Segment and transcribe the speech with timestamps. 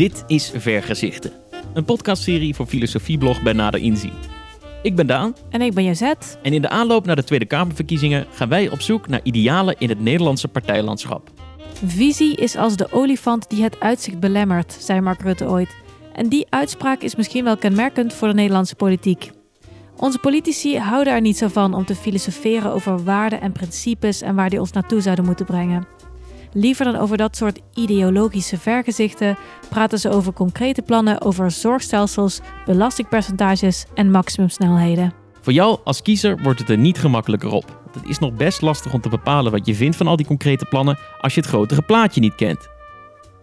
[0.00, 1.32] Dit is Vergezichten,
[1.74, 4.12] een podcastserie voor filosofieblog bij Nader Inzien.
[4.82, 5.34] Ik ben Daan.
[5.50, 6.38] En ik ben Jazet.
[6.42, 9.88] En in de aanloop naar de Tweede Kamerverkiezingen gaan wij op zoek naar idealen in
[9.88, 11.30] het Nederlandse partijlandschap.
[11.84, 15.76] Visie is als de olifant die het uitzicht belemmert, zei Mark Rutte ooit.
[16.14, 19.30] En die uitspraak is misschien wel kenmerkend voor de Nederlandse politiek.
[19.96, 24.34] Onze politici houden er niet zo van om te filosoferen over waarden en principes en
[24.34, 25.99] waar die ons naartoe zouden moeten brengen.
[26.52, 33.84] Liever dan over dat soort ideologische vergezichten praten ze over concrete plannen over zorgstelsels, belastingpercentages
[33.94, 35.12] en maximumsnelheden.
[35.40, 37.80] Voor jou als kiezer wordt het er niet gemakkelijker op.
[37.92, 40.64] Het is nog best lastig om te bepalen wat je vindt van al die concrete
[40.64, 42.68] plannen als je het grotere plaatje niet kent.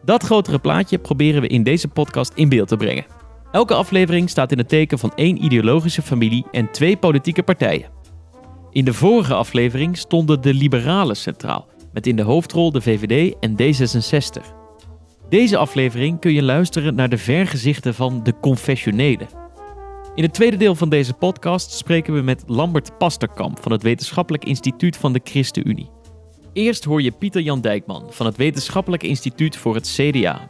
[0.04, 3.06] Dat grotere plaatje proberen we in deze podcast in beeld te brengen.
[3.52, 7.90] Elke aflevering staat in het teken van één ideologische familie en twee politieke partijen.
[8.72, 13.52] In de vorige aflevering stonden de liberalen centraal, met in de hoofdrol de VVD en
[13.52, 14.44] D66.
[15.30, 19.28] Deze aflevering kun je luisteren naar de vergezichten van de confessionelen.
[20.16, 24.46] In het tweede deel van deze podcast spreken we met Lambert Pasterkamp van het Wetenschappelijk
[24.46, 25.90] Instituut van de ChristenUnie.
[26.54, 30.48] Eerst hoor je Pieter Jan Dijkman van het Wetenschappelijk Instituut voor het CDA.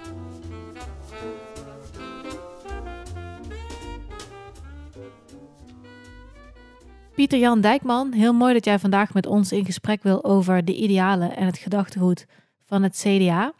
[7.17, 10.75] Pieter Jan Dijkman, heel mooi dat jij vandaag met ons in gesprek wil over de
[10.75, 12.25] idealen en het gedachtegoed
[12.65, 13.53] van het CDA.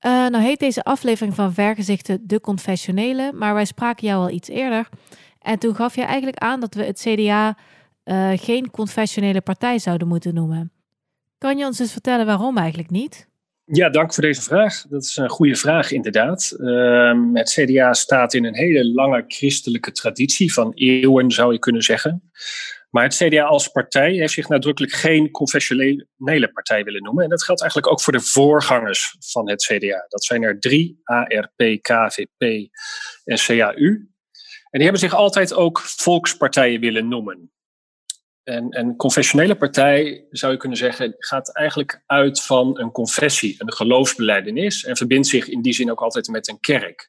[0.00, 4.48] Uh, nou heet deze aflevering van Vergezichten de confessionele, maar wij spraken jou al iets
[4.48, 4.88] eerder.
[5.38, 7.56] En toen gaf je eigenlijk aan dat we het CDA
[8.02, 10.72] eh, geen confessionele partij zouden moeten noemen.
[11.38, 13.28] Kan je ons eens vertellen waarom eigenlijk niet?
[13.72, 14.84] Ja, dank voor deze vraag.
[14.88, 16.54] Dat is een goede vraag, inderdaad.
[16.58, 21.82] Uh, het CDA staat in een hele lange christelijke traditie van eeuwen, zou je kunnen
[21.82, 22.30] zeggen.
[22.90, 27.24] Maar het CDA als partij heeft zich nadrukkelijk geen confessionele partij willen noemen.
[27.24, 30.06] En dat geldt eigenlijk ook voor de voorgangers van het CDA.
[30.08, 32.68] Dat zijn er drie: ARP, KVP
[33.24, 33.86] en CAU.
[34.70, 37.50] En die hebben zich altijd ook volkspartijen willen noemen.
[38.46, 43.72] En een confessionele partij, zou je kunnen zeggen, gaat eigenlijk uit van een confessie, een
[43.72, 47.08] geloofsbeleidenis en verbindt zich in die zin ook altijd met een kerk.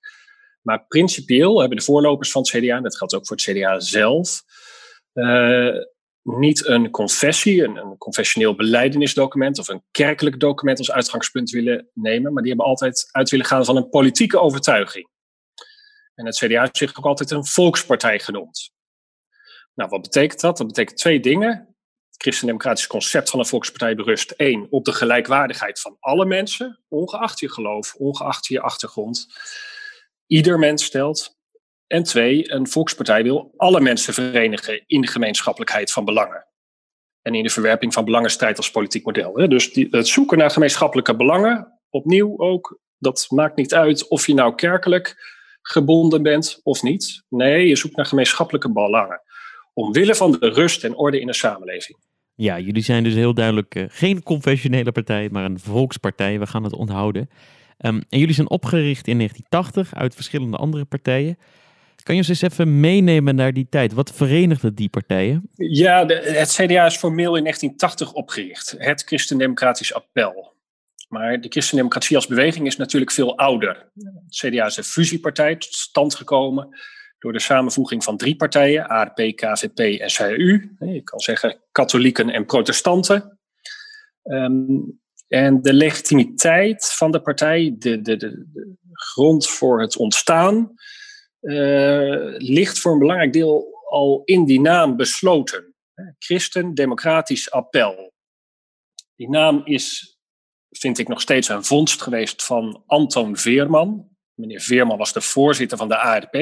[0.61, 3.79] Maar principieel hebben de voorlopers van het CDA, en dat geldt ook voor het CDA
[3.79, 4.41] zelf,
[5.13, 5.75] uh,
[6.21, 12.33] niet een confessie, een, een confessioneel beleidenisdocument of een kerkelijk document als uitgangspunt willen nemen,
[12.33, 15.09] maar die hebben altijd uit willen gaan van een politieke overtuiging.
[16.15, 18.75] En het CDA heeft zich ook altijd een volkspartij genoemd.
[19.77, 20.57] Nou, wat betekent dat?
[20.57, 21.49] Dat betekent twee dingen.
[22.09, 27.39] Het christendemocratisch concept van een volkspartij berust één op de gelijkwaardigheid van alle mensen, ongeacht
[27.39, 29.27] je geloof, ongeacht je achtergrond.
[30.27, 31.35] Ieder mens stelt.
[31.87, 36.47] En twee, een volkspartij wil alle mensen verenigen in de gemeenschappelijkheid van belangen.
[37.21, 39.49] En in de verwerping van belangenstrijd als politiek model.
[39.49, 44.55] Dus het zoeken naar gemeenschappelijke belangen, opnieuw ook, dat maakt niet uit of je nou
[44.55, 47.23] kerkelijk gebonden bent of niet.
[47.29, 49.21] Nee, je zoekt naar gemeenschappelijke belangen
[49.77, 51.97] omwille van de rust en orde in de samenleving.
[52.35, 56.39] Ja, jullie zijn dus heel duidelijk uh, geen confessionele partij, maar een volkspartij.
[56.39, 57.29] We gaan het onthouden.
[57.79, 61.37] Um, en jullie zijn opgericht in 1980 uit verschillende andere partijen.
[62.03, 63.93] Kan je ons eens even meenemen naar die tijd?
[63.93, 65.49] Wat verenigde die partijen?
[65.55, 68.75] Ja, de, het CDA is formeel in 1980 opgericht.
[68.77, 70.53] Het Christendemocratisch Appel.
[71.09, 73.89] Maar de christendemocratie als beweging is natuurlijk veel ouder.
[74.25, 76.69] Het CDA is een fusiepartij tot stand gekomen
[77.19, 80.75] door de samenvoeging van drie partijen, ARP, KVP en CU.
[80.79, 83.39] Je kan zeggen katholieken en protestanten.
[84.23, 88.45] Um, en de legitimiteit van de partij, de, de, de,
[88.93, 90.73] grond voor het ontstaan,
[91.41, 95.75] uh, ligt voor een belangrijk deel al in die naam besloten.
[96.19, 98.13] Christen Democratisch Appel.
[99.15, 100.17] Die naam is,
[100.69, 105.77] vind ik nog steeds een vondst geweest van Anton Veerman, Meneer Veerman was de voorzitter
[105.77, 106.33] van de ARP,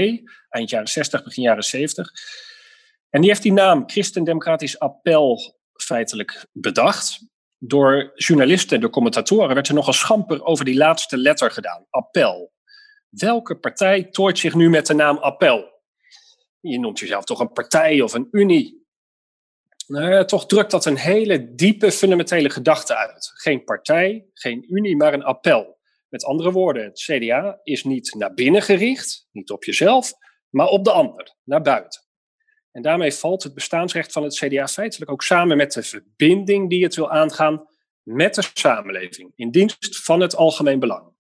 [0.49, 2.11] eind jaren 60, begin jaren 70.
[3.09, 7.27] En die heeft die naam Christendemocratisch Appel feitelijk bedacht.
[7.57, 12.53] Door journalisten en door commentatoren werd er nogal schamper over die laatste letter gedaan, appel.
[13.09, 15.83] Welke partij tooit zich nu met de naam appel?
[16.59, 18.85] Je noemt jezelf toch een partij of een unie.
[19.87, 23.31] Nou, toch drukt dat een hele diepe fundamentele gedachte uit.
[23.33, 25.74] Geen partij, geen unie, maar een appel.
[26.09, 30.13] Met andere woorden, het CDA is niet naar binnen gericht, niet op jezelf,
[30.49, 32.03] maar op de ander, naar buiten.
[32.71, 36.83] En daarmee valt het bestaansrecht van het CDA feitelijk ook samen met de verbinding die
[36.83, 37.67] het wil aangaan
[38.03, 41.13] met de samenleving, in dienst van het algemeen belang.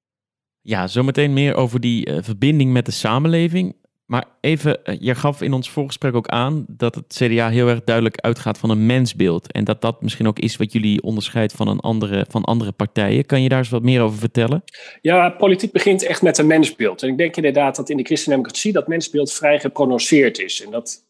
[0.61, 3.75] Ja, zometeen meer over die uh, verbinding met de samenleving.
[4.05, 7.83] Maar even, eh, je gaf in ons voorgesprek ook aan dat het CDA heel erg
[7.83, 9.51] duidelijk uitgaat van een mensbeeld.
[9.51, 13.25] En dat dat misschien ook is wat jullie onderscheidt van, een andere, van andere partijen.
[13.25, 14.63] Kan je daar eens wat meer over vertellen?
[15.01, 17.03] Ja, politiek begint echt met een mensbeeld.
[17.03, 20.63] En ik denk inderdaad dat in de christendemocratie dat mensbeeld vrij geprononceerd is.
[20.63, 21.05] En dat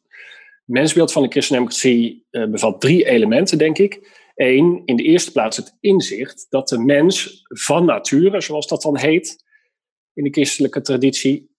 [0.65, 4.23] mensbeeld van de christendemocratie uh, bevat drie elementen, denk ik.
[4.35, 8.97] Eén, in de eerste plaats het inzicht dat de mens van nature, zoals dat dan
[8.97, 9.43] heet
[10.13, 11.54] in de christelijke traditie,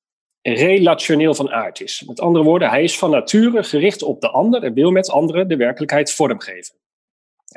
[0.54, 2.02] relationeel van aard is.
[2.06, 5.48] Met andere woorden, hij is van nature gericht op de ander en wil met anderen
[5.48, 6.74] de werkelijkheid vormgeven.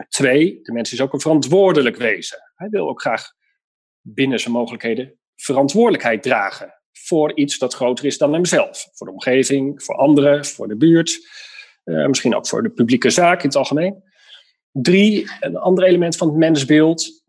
[0.09, 2.51] Twee, de mens is ook een verantwoordelijk wezen.
[2.55, 3.31] Hij wil ook graag
[4.01, 8.89] binnen zijn mogelijkheden verantwoordelijkheid dragen voor iets dat groter is dan hemzelf.
[8.91, 11.27] Voor de omgeving, voor anderen, voor de buurt,
[11.85, 14.03] uh, misschien ook voor de publieke zaak in het algemeen.
[14.71, 17.23] Drie, een ander element van het mensbeeld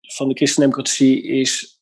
[0.00, 1.75] van de christendemocratie is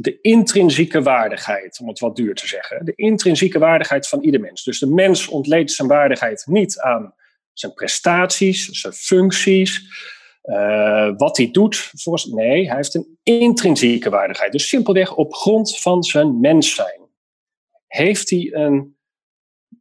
[0.00, 2.84] de intrinsieke waardigheid, om het wat duur te zeggen.
[2.84, 4.64] De intrinsieke waardigheid van ieder mens.
[4.64, 7.14] Dus de mens ontleedt zijn waardigheid niet aan
[7.52, 9.82] zijn prestaties, zijn functies,
[10.44, 11.90] uh, wat hij doet.
[11.92, 14.52] Voor, nee, hij heeft een intrinsieke waardigheid.
[14.52, 17.00] Dus simpelweg op grond van zijn mens zijn.
[17.86, 18.96] Heeft hij een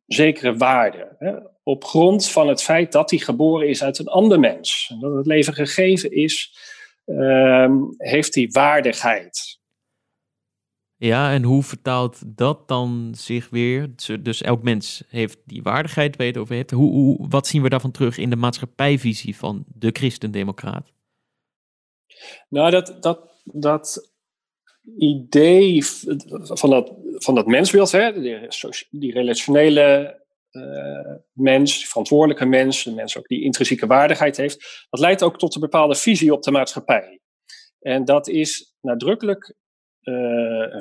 [0.06, 1.16] zekere waarde.
[1.20, 1.34] Hè?
[1.64, 4.90] Op grond van het feit dat hij geboren is uit een ander mens.
[4.92, 6.58] En dat het leven gegeven is,
[7.06, 9.59] uh, heeft hij waardigheid.
[11.02, 13.90] Ja, en hoe vertaalt dat dan zich weer?
[14.22, 16.72] Dus elk mens heeft die waardigheid, weet over heeft.
[16.72, 20.92] Hoe, wat zien we daarvan terug in de maatschappijvisie van de christendemocraat?
[22.50, 24.12] Nou, dat, dat, dat
[24.98, 25.86] idee
[26.32, 28.22] van dat, van dat mensbeeld, hè,
[28.90, 30.20] die, relationele
[30.52, 35.38] uh, mens, die verantwoordelijke mens, de mens ook die intrinsieke waardigheid heeft, dat leidt ook
[35.38, 37.20] tot een bepaalde visie op de maatschappij.
[37.80, 39.56] En dat is nadrukkelijk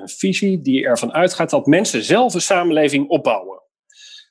[0.05, 3.63] visie die ervan uitgaat dat mensen zelf een samenleving opbouwen.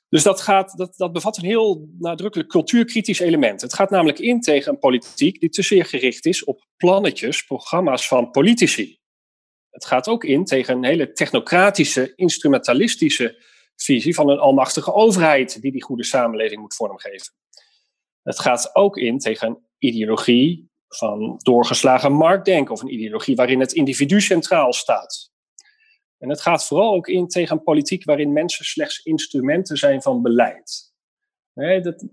[0.08, 3.60] Dus dat, gaat, dat, dat bevat een heel nadrukkelijk cultuurkritisch element.
[3.60, 8.08] Het gaat namelijk in tegen een politiek die te zeer gericht is op plannetjes, programma's
[8.08, 8.98] van politici.
[9.70, 13.42] Het gaat ook in tegen een hele technocratische, instrumentalistische
[13.76, 17.32] visie van een almachtige overheid die die goede samenleving moet vormgeven.
[18.22, 23.72] Het gaat ook in tegen een ideologie van doorgeslagen marktdenken of een ideologie waarin het
[23.72, 25.30] individu centraal staat.
[26.18, 30.22] En het gaat vooral ook in tegen een politiek waarin mensen slechts instrumenten zijn van
[30.22, 30.92] beleid.
[31.54, 32.08] Nee, dat,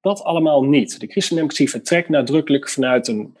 [0.00, 1.00] dat allemaal niet.
[1.00, 3.36] De christendemocratie vertrekt nadrukkelijk vanuit een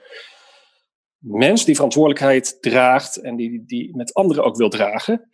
[1.18, 5.28] mens die verantwoordelijkheid draagt en die, die met anderen ook wil dragen.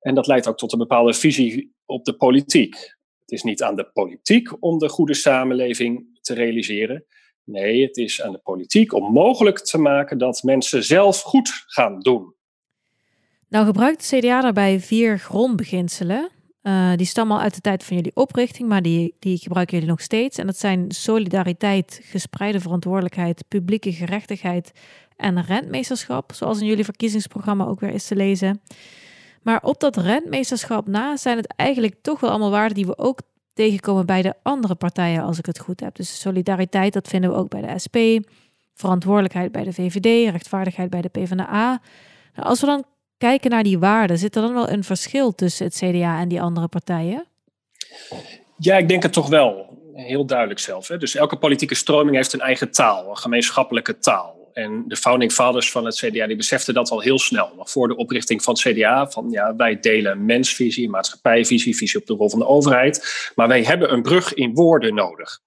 [0.00, 2.74] En dat leidt ook tot een bepaalde visie op de politiek.
[3.20, 7.06] Het is niet aan de politiek om de goede samenleving te realiseren.
[7.44, 12.00] Nee, het is aan de politiek om mogelijk te maken dat mensen zelf goed gaan
[12.00, 12.34] doen.
[13.48, 16.30] Nou gebruikt de CDA daarbij vier grondbeginselen.
[16.62, 19.90] Uh, die stammen al uit de tijd van jullie oprichting, maar die, die gebruiken jullie
[19.90, 20.38] nog steeds.
[20.38, 24.72] En dat zijn solidariteit, gespreide verantwoordelijkheid, publieke gerechtigheid
[25.16, 28.60] en rentmeesterschap, zoals in jullie verkiezingsprogramma ook weer is te lezen.
[29.42, 33.20] Maar op dat rentmeesterschap na zijn het eigenlijk toch wel allemaal waarden die we ook
[33.54, 35.96] tegenkomen bij de andere partijen, als ik het goed heb.
[35.96, 37.96] Dus solidariteit, dat vinden we ook bij de SP.
[38.74, 41.80] Verantwoordelijkheid bij de VVD, rechtvaardigheid bij de PvdA.
[42.34, 42.84] Nou, als we dan
[43.18, 46.42] kijken naar die waarden, zit er dan wel een verschil tussen het CDA en die
[46.42, 47.26] andere partijen?
[48.56, 49.80] Ja, ik denk het toch wel.
[49.94, 50.88] Heel duidelijk zelf.
[50.88, 50.98] Hè?
[50.98, 54.41] Dus elke politieke stroming heeft een eigen taal, een gemeenschappelijke taal.
[54.52, 57.52] En de founding fathers van het CDA die beseften dat al heel snel.
[57.56, 59.10] Nog voor de oprichting van het CDA.
[59.10, 63.30] Van ja, wij delen mensvisie, maatschappijvisie, visie op de rol van de overheid.
[63.34, 65.40] Maar wij hebben een brug in woorden nodig.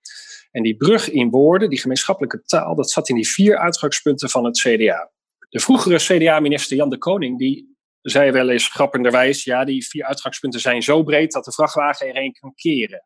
[0.51, 4.45] En die brug in woorden, die gemeenschappelijke taal, dat zat in die vier uitgangspunten van
[4.45, 5.11] het CDA.
[5.49, 10.59] De vroegere CDA-minister Jan de Koning, die zei wel eens grappenderwijs, ja, die vier uitgangspunten
[10.59, 13.05] zijn zo breed dat de vrachtwagen erheen kan keren.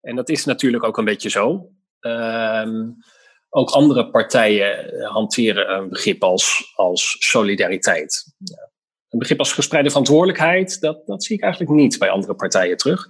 [0.00, 1.70] En dat is natuurlijk ook een beetje zo.
[2.00, 2.90] Ehm,
[3.56, 8.34] ook andere partijen eh, hanteren een begrip als, als solidariteit.
[9.08, 13.06] Een begrip als gespreide verantwoordelijkheid, dat, dat zie ik eigenlijk niet bij andere partijen terug.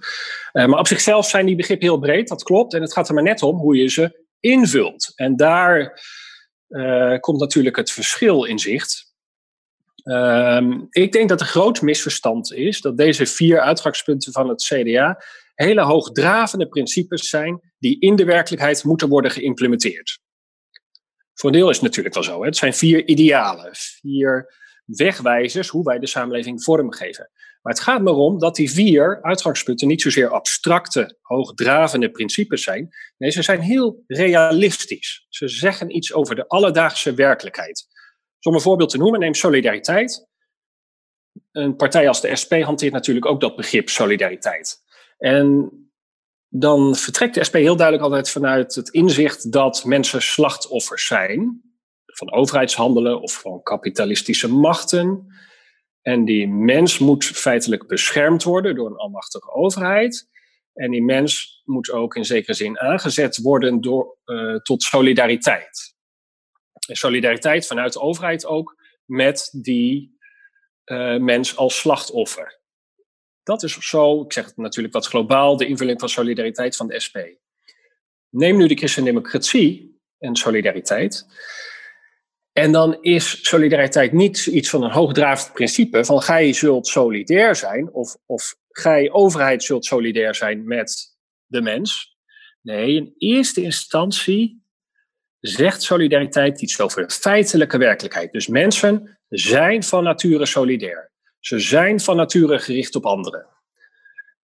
[0.53, 2.73] Uh, maar op zichzelf zijn die begrippen heel breed, dat klopt.
[2.73, 5.11] En het gaat er maar net om hoe je ze invult.
[5.15, 6.01] En daar
[6.69, 9.13] uh, komt natuurlijk het verschil in zicht.
[10.03, 15.23] Uh, ik denk dat een groot misverstand is dat deze vier uitgangspunten van het CDA
[15.55, 20.23] hele hoogdravende principes zijn die in de werkelijkheid moeten worden geïmplementeerd.
[21.35, 22.39] Voor een deel is het natuurlijk wel zo.
[22.39, 22.45] Hè?
[22.45, 24.53] Het zijn vier idealen, vier
[24.85, 27.29] wegwijzers hoe wij de samenleving vormgeven.
[27.61, 32.89] Maar het gaat maar om dat die vier uitgangspunten niet zozeer abstracte, hoogdravende principes zijn.
[33.17, 35.25] Nee, ze zijn heel realistisch.
[35.29, 37.93] Ze zeggen iets over de alledaagse werkelijkheid.
[38.41, 40.27] om een voorbeeld te noemen, neem solidariteit.
[41.51, 44.83] een partij als de SP hanteert natuurlijk ook dat begrip solidariteit.
[45.17, 45.71] En
[46.59, 51.61] dan vertrekt de SP heel duidelijk altijd vanuit het inzicht dat mensen slachtoffers zijn
[52.05, 55.33] van overheidshandelen of van kapitalistische machten.
[56.01, 60.29] En die mens moet feitelijk beschermd worden door een almachtige overheid.
[60.73, 65.95] En die mens moet ook in zekere zin aangezet worden door, uh, tot solidariteit.
[66.87, 70.17] En solidariteit vanuit de overheid ook met die
[70.85, 72.63] uh, mens als slachtoffer.
[73.45, 76.99] Dat is zo, ik zeg het natuurlijk wat globaal, de invulling van solidariteit van de
[77.05, 77.17] SP.
[78.29, 81.25] Neem nu de christendemocratie en solidariteit.
[82.51, 87.93] En dan is solidariteit niet iets van een hoogdravend principe van gij zult solidair zijn
[87.93, 92.17] of, of gij overheid zult solidair zijn met de mens.
[92.61, 94.63] Nee, in eerste instantie
[95.39, 98.31] zegt solidariteit iets over de feitelijke werkelijkheid.
[98.31, 101.13] Dus mensen zijn van nature solidair.
[101.45, 103.45] Ze zijn van nature gericht op anderen.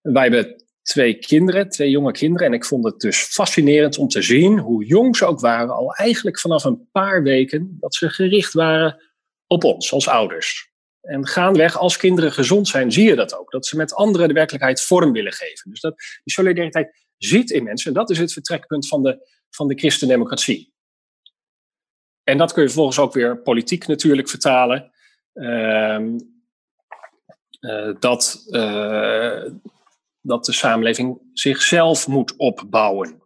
[0.02, 2.48] Wij hebben twee kinderen, twee jonge kinderen.
[2.48, 5.94] En ik vond het dus fascinerend om te zien hoe jong ze ook waren, al
[5.94, 9.02] eigenlijk vanaf een paar weken, dat ze gericht waren
[9.48, 10.72] op ons als ouders.
[11.02, 13.52] En gaandeweg, als kinderen gezond zijn, zie je dat ook.
[13.52, 15.70] Dat ze met anderen de werkelijkheid vorm willen geven.
[15.70, 17.88] Dus dat, die solidariteit zit in mensen.
[17.88, 20.74] En dat is het vertrekpunt van de, van de christendemocratie.
[22.24, 24.92] En dat kun je vervolgens ook weer politiek natuurlijk vertalen.
[25.34, 26.00] Uh,
[28.00, 29.44] dat, uh,
[30.22, 33.22] dat de samenleving zichzelf moet opbouwen.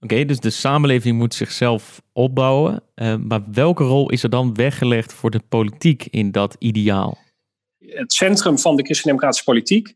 [0.00, 2.82] Oké, dus de samenleving moet zichzelf opbouwen.
[2.94, 7.18] Uh, maar welke rol is er dan weggelegd voor de politiek in dat ideaal?
[7.78, 9.94] Het centrum van de christendemocratische politiek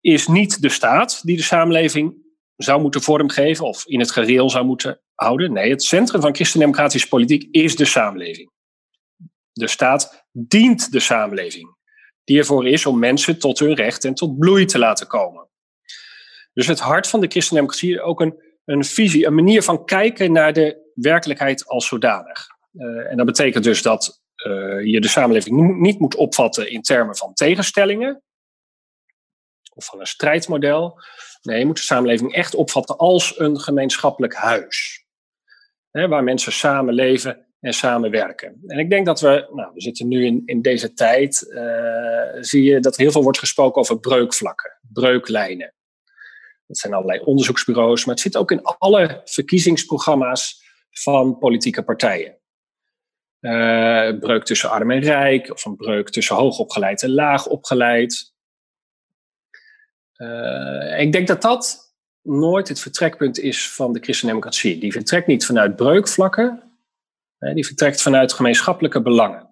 [0.00, 2.24] is niet de staat die de samenleving
[2.56, 5.52] zou moeten vormgeven of in het gereel zou moeten houden.
[5.52, 8.50] Nee, het centrum van christendemocratische politiek is de samenleving.
[9.52, 11.75] De staat dient de samenleving
[12.26, 15.48] die ervoor is om mensen tot hun recht en tot bloei te laten komen.
[16.52, 20.32] Dus het hart van de christendemocratie is ook een, een visie, een manier van kijken
[20.32, 22.46] naar de werkelijkheid als zodanig.
[22.72, 27.16] Uh, en dat betekent dus dat uh, je de samenleving niet moet opvatten in termen
[27.16, 28.22] van tegenstellingen
[29.74, 31.00] of van een strijdmodel.
[31.42, 35.04] Nee, je moet de samenleving echt opvatten als een gemeenschappelijk huis.
[35.90, 38.62] Hè, waar mensen samenleven en samenwerken.
[38.66, 42.62] En ik denk dat we, nou, we zitten nu in, in deze tijd, uh, zie
[42.62, 45.74] je dat heel veel wordt gesproken over breukvlakken, breuklijnen.
[46.66, 52.38] Dat zijn allerlei onderzoeksbureaus, maar het zit ook in alle verkiezingsprogramma's van politieke partijen.
[53.40, 58.34] Uh, breuk tussen arm en rijk, of een breuk tussen hoogopgeleid en laagopgeleid.
[60.16, 64.78] Uh, ik denk dat dat nooit het vertrekpunt is van de christendemocratie.
[64.78, 66.65] Die vertrekt niet vanuit breukvlakken,
[67.38, 69.50] die vertrekt vanuit gemeenschappelijke belangen.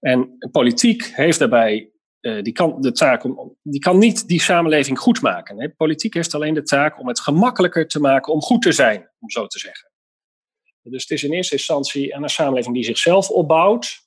[0.00, 4.98] En politiek heeft daarbij uh, die kan de taak om, die kan niet die samenleving
[4.98, 5.74] goed maken.
[5.76, 9.30] Politiek heeft alleen de taak om het gemakkelijker te maken om goed te zijn, om
[9.30, 9.90] zo te zeggen.
[10.82, 14.06] Dus het is in eerste instantie een samenleving die zichzelf opbouwt.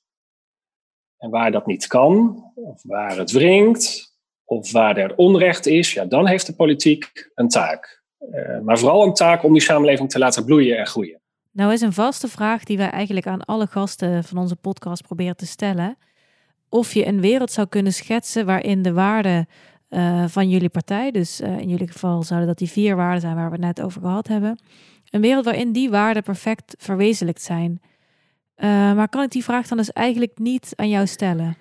[1.16, 6.04] En waar dat niet kan, of waar het wringt, of waar er onrecht is, ja,
[6.04, 8.02] dan heeft de politiek een taak.
[8.18, 11.21] Uh, maar vooral een taak om die samenleving te laten bloeien en groeien.
[11.52, 15.36] Nou is een vaste vraag die wij eigenlijk aan alle gasten van onze podcast proberen
[15.36, 15.96] te stellen.
[16.68, 19.48] Of je een wereld zou kunnen schetsen waarin de waarden
[19.88, 23.34] uh, van jullie partij, dus uh, in jullie geval zouden dat die vier waarden zijn
[23.34, 24.58] waar we het net over gehad hebben.
[25.10, 27.80] Een wereld waarin die waarden perfect verwezenlijkt zijn.
[28.56, 31.56] Uh, maar kan ik die vraag dan dus eigenlijk niet aan jou stellen?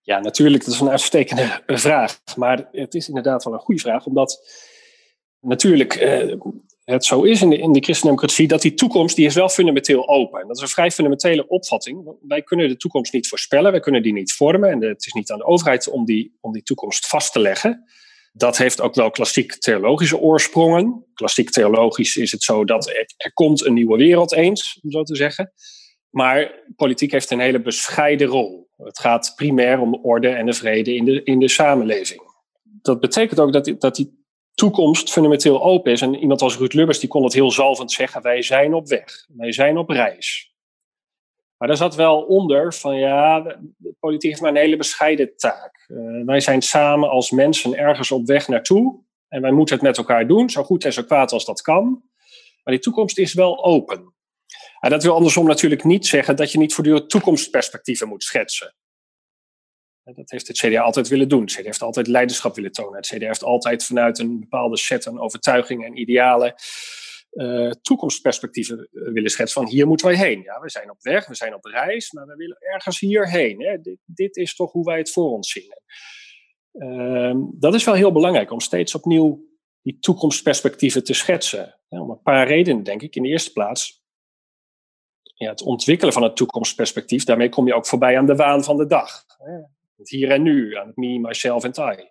[0.00, 2.20] Ja, natuurlijk, dat is een uitstekende vraag.
[2.36, 4.40] Maar het is inderdaad wel een goede vraag, omdat
[5.40, 5.94] natuurlijk
[6.84, 10.08] het zo is in de, in de christendemocratie, dat die toekomst die is wel fundamenteel
[10.08, 10.46] open.
[10.46, 12.16] Dat is een vrij fundamentele opvatting.
[12.20, 14.70] Wij kunnen de toekomst niet voorspellen, wij kunnen die niet vormen.
[14.70, 17.84] En het is niet aan de overheid om die, om die toekomst vast te leggen.
[18.32, 21.06] Dat heeft ook wel klassiek theologische oorsprongen.
[21.14, 25.02] Klassiek theologisch is het zo dat er, er komt een nieuwe wereld eens, om zo
[25.02, 25.52] te zeggen.
[26.10, 28.68] Maar politiek heeft een hele bescheiden rol.
[28.76, 32.20] Het gaat primair om de orde en de vrede in de, in de samenleving.
[32.62, 34.19] Dat betekent ook dat, dat die
[34.60, 36.00] toekomst fundamenteel open is.
[36.00, 39.26] En iemand als Ruud Lubbers die kon het heel zalvend zeggen: wij zijn op weg,
[39.28, 40.54] wij zijn op reis.
[41.56, 43.40] Maar daar zat wel onder van ja,
[43.76, 45.86] de politiek heeft maar een hele bescheiden taak.
[45.88, 49.00] Uh, wij zijn samen als mensen ergens op weg naartoe.
[49.28, 52.02] En wij moeten het met elkaar doen, zo goed en zo kwaad als dat kan.
[52.64, 54.14] Maar die toekomst is wel open.
[54.80, 58.74] En dat wil andersom natuurlijk niet zeggen dat je niet voortdurend toekomstperspectieven moet schetsen.
[60.14, 61.40] Dat heeft het CDA altijd willen doen.
[61.40, 62.96] Het CDA heeft altijd leiderschap willen tonen.
[62.96, 66.54] Het CDA heeft altijd vanuit een bepaalde set aan overtuigingen en idealen
[67.32, 70.42] uh, toekomstperspectieven willen schetsen van hier moeten wij heen.
[70.42, 73.60] Ja, we zijn op weg, we zijn op reis, maar we willen ergens hierheen.
[73.62, 73.80] Hè.
[73.80, 75.78] Dit, dit is toch hoe wij het voor ons zien.
[76.72, 79.48] Uh, dat is wel heel belangrijk om steeds opnieuw
[79.82, 81.80] die toekomstperspectieven te schetsen.
[81.88, 83.16] Om een paar redenen, denk ik.
[83.16, 84.04] In de eerste plaats,
[85.22, 88.76] ja, het ontwikkelen van het toekomstperspectief, daarmee kom je ook voorbij aan de waan van
[88.76, 89.24] de dag.
[90.02, 92.08] Hier en nu, aan het me, myself en I.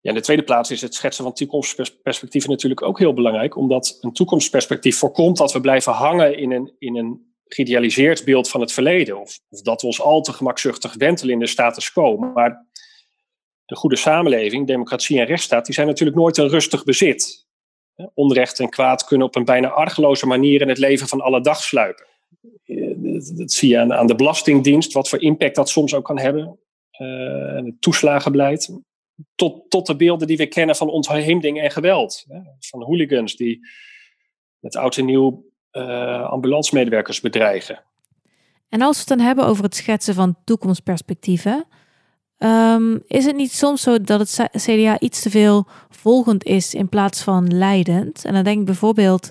[0.00, 3.98] Ja, in de tweede plaats is het schetsen van toekomstperspectieven natuurlijk ook heel belangrijk, omdat
[4.00, 8.72] een toekomstperspectief voorkomt dat we blijven hangen in een, in een geïdealiseerd beeld van het
[8.72, 12.16] verleden, of, of dat we ons al te gemakzuchtig wentelen in de status quo.
[12.16, 12.66] Maar
[13.64, 17.46] de goede samenleving, democratie en rechtsstaat, die zijn natuurlijk nooit een rustig bezit.
[18.14, 21.62] Onrecht en kwaad kunnen op een bijna argeloze manier in het leven van alle dag
[21.62, 22.06] sluipen.
[23.34, 26.58] Dat zie je aan, de Belastingdienst, wat voor impact dat soms ook kan hebben.
[26.98, 28.80] Uh, het toeslagenbeleid
[29.34, 32.24] tot, tot de beelden die we kennen van ontheemding en geweld.
[32.28, 32.38] Hè?
[32.58, 33.60] Van hooligans die
[34.58, 37.82] met oud en nieuw uh, ambulancemedewerkers bedreigen.
[38.68, 41.66] En als we het dan hebben over het schetsen van toekomstperspectieven,
[42.38, 46.88] um, is het niet soms zo dat het CDA iets te veel volgend is in
[46.88, 48.24] plaats van leidend?
[48.24, 49.30] En dan denk ik bijvoorbeeld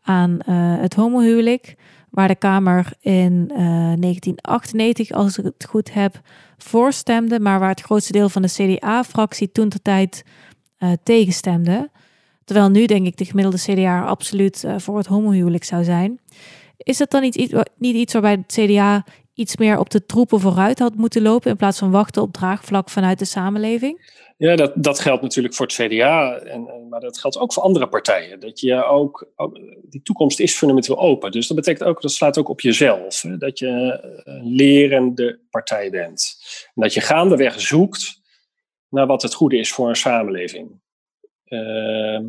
[0.00, 1.74] aan uh, het homohuwelijk,
[2.14, 6.20] waar de Kamer in uh, eh, 1998, als ik het goed heb,
[6.58, 10.24] voorstemde, maar waar het grootste deel van de CDA-fractie toen de tijd
[10.78, 11.90] uh, tegenstemde.
[12.44, 16.20] Terwijl nu denk ik de gemiddelde CDA absoluut uh, voor het homohuwelijk zou zijn.
[16.76, 20.78] Is dat dan niet, niet iets waarbij het CDA iets meer op de troepen vooruit
[20.78, 24.12] had moeten lopen in plaats van wachten op draagvlak vanuit de samenleving?
[24.36, 27.88] Ja, dat, dat geldt natuurlijk voor het CDA, en, maar dat geldt ook voor andere
[27.88, 28.40] partijen.
[28.40, 29.32] Dat je ook,
[29.82, 31.30] die toekomst is fundamenteel open.
[31.30, 33.22] Dus dat betekent ook, dat slaat ook op jezelf.
[33.22, 36.36] Hè, dat je een lerende partij bent.
[36.74, 38.20] En dat je gaandeweg zoekt
[38.88, 40.80] naar wat het goede is voor een samenleving.
[41.44, 42.24] Ehm,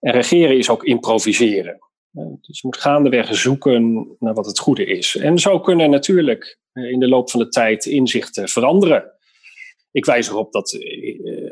[0.00, 1.85] en regeren is ook improviseren.
[2.16, 5.16] Dus je moet gaandeweg zoeken naar wat het goede is.
[5.16, 9.12] En zo kunnen natuurlijk eh, in de loop van de tijd inzichten veranderen.
[9.90, 11.50] Ik wijs erop dat uh,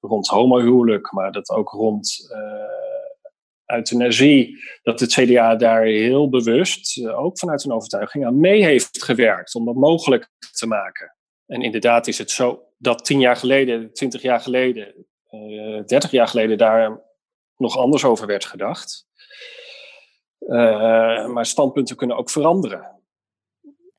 [0.00, 7.38] rond homohuwelijk, maar dat ook rond uh, euthanasie, dat het CDA daar heel bewust, ook
[7.38, 11.16] vanuit een overtuiging, aan mee heeft gewerkt om dat mogelijk te maken.
[11.46, 15.06] En inderdaad is het zo dat tien jaar geleden, twintig jaar geleden,
[15.86, 17.02] dertig jaar geleden daar
[17.56, 19.06] nog anders over werd gedacht.
[21.32, 22.90] Maar standpunten kunnen ook veranderen.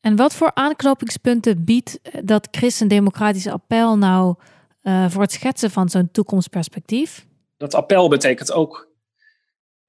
[0.01, 4.35] En wat voor aanknopingspunten biedt dat christendemocratische appel nou
[4.83, 7.25] uh, voor het schetsen van zo'n toekomstperspectief?
[7.57, 8.91] Dat appel betekent ook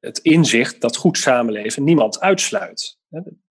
[0.01, 2.99] het inzicht dat goed samenleven niemand uitsluit.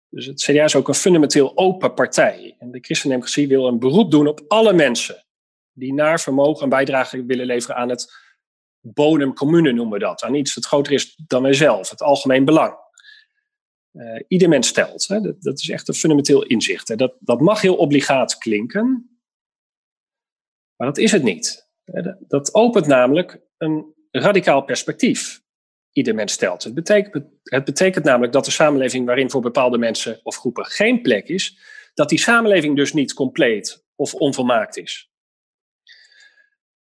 [0.08, 2.56] Dus het CDA is ook een fundamenteel open partij.
[2.58, 5.24] En de christendemocratie wil een beroep doen op alle mensen
[5.72, 8.12] die naar vermogen een bijdrage willen leveren aan het
[8.80, 10.22] bonum commune noemen we dat.
[10.22, 12.87] Aan iets dat groter is dan wij zelf, het algemeen belang.
[13.98, 15.08] Uh, ieder mens stelt.
[15.08, 15.20] Hè?
[15.20, 16.88] Dat, dat, is echt een fundamenteel inzicht.
[16.88, 16.96] Hè?
[16.96, 19.18] Dat, dat mag heel obligaat klinken,
[20.76, 21.70] maar dat is het niet.
[22.28, 25.42] Dat opent namelijk een radicaal perspectief.
[25.92, 26.64] Ieder mens stelt.
[26.64, 31.02] Het betekent, het betekent namelijk dat de samenleving waarin voor bepaalde mensen of groepen geen
[31.02, 31.58] plek is,
[31.94, 35.10] dat die samenleving dus niet compleet of onvolmaakt is.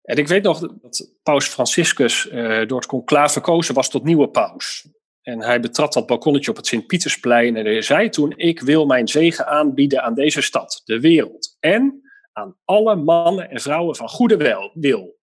[0.02, 4.30] En ik weet nog dat paus Franciscus uh, door het conclave verkozen was tot nieuwe
[4.30, 4.88] paus.
[5.28, 9.08] En hij betrad dat balkonnetje op het Sint-Pietersplein en hij zei toen: Ik wil mijn
[9.08, 11.58] zegen aanbieden aan deze stad, de wereld.
[11.60, 12.02] En
[12.34, 15.20] aan alle mannen en vrouwen van goede wil.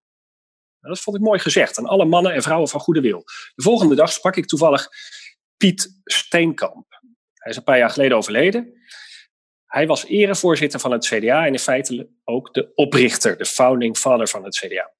[0.80, 1.78] Nou, dat vond ik mooi gezegd.
[1.78, 3.22] Aan alle mannen en vrouwen van goede wil.
[3.54, 4.88] De volgende dag sprak ik toevallig
[5.56, 6.86] Piet Steenkamp.
[7.34, 8.72] Hij is een paar jaar geleden overleden.
[9.66, 14.28] Hij was erevoorzitter van het CDA en in feite ook de oprichter, de founding father
[14.28, 14.92] van het CDA.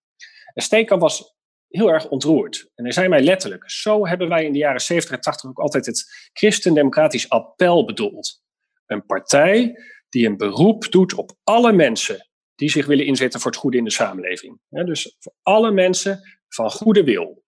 [0.55, 1.35] En Steenkamp was
[1.77, 2.71] heel erg ontroerd.
[2.75, 5.59] En hij zei mij letterlijk: Zo hebben wij in de jaren 70 en 80 ook
[5.59, 8.43] altijd het christendemocratisch appel bedoeld.
[8.87, 13.61] Een partij die een beroep doet op alle mensen die zich willen inzetten voor het
[13.61, 14.61] goede in de samenleving.
[14.69, 17.43] dus voor alle mensen van goede wil.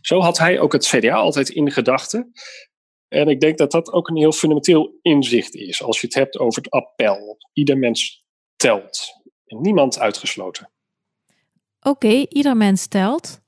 [0.00, 2.32] Zo had hij ook het CDA altijd in gedachten.
[3.08, 6.38] En ik denk dat dat ook een heel fundamenteel inzicht is als je het hebt
[6.38, 7.36] over het appel.
[7.52, 8.24] Ieder mens
[8.56, 9.08] telt.
[9.46, 10.70] En niemand uitgesloten.
[11.80, 13.40] Oké, ieder mens telt.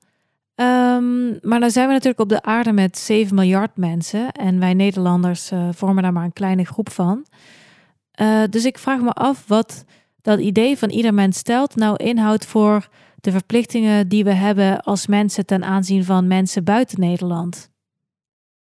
[0.55, 4.31] Um, maar dan zijn we natuurlijk op de aarde met 7 miljard mensen.
[4.31, 7.25] En wij Nederlanders uh, vormen daar maar een kleine groep van.
[8.21, 9.85] Uh, dus ik vraag me af wat
[10.21, 12.87] dat idee van ieder mens stelt nou inhoudt voor
[13.21, 17.71] de verplichtingen die we hebben als mensen ten aanzien van mensen buiten Nederland.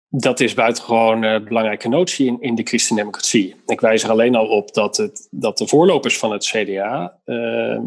[0.10, 3.56] Dat is buitengewoon een belangrijke notie in, in de christendemocratie.
[3.66, 7.80] Ik wijs er alleen al op dat, het, dat de voorlopers van het CDA uh,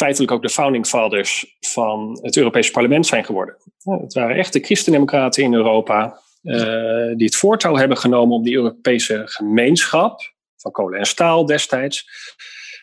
[0.00, 3.56] feitelijk ook de founding fathers van het Europese parlement zijn geworden.
[3.82, 8.54] Het waren echt de christendemocraten in Europa uh, die het voortouw hebben genomen om die
[8.54, 10.20] Europese gemeenschap
[10.56, 12.06] van kolen en staal destijds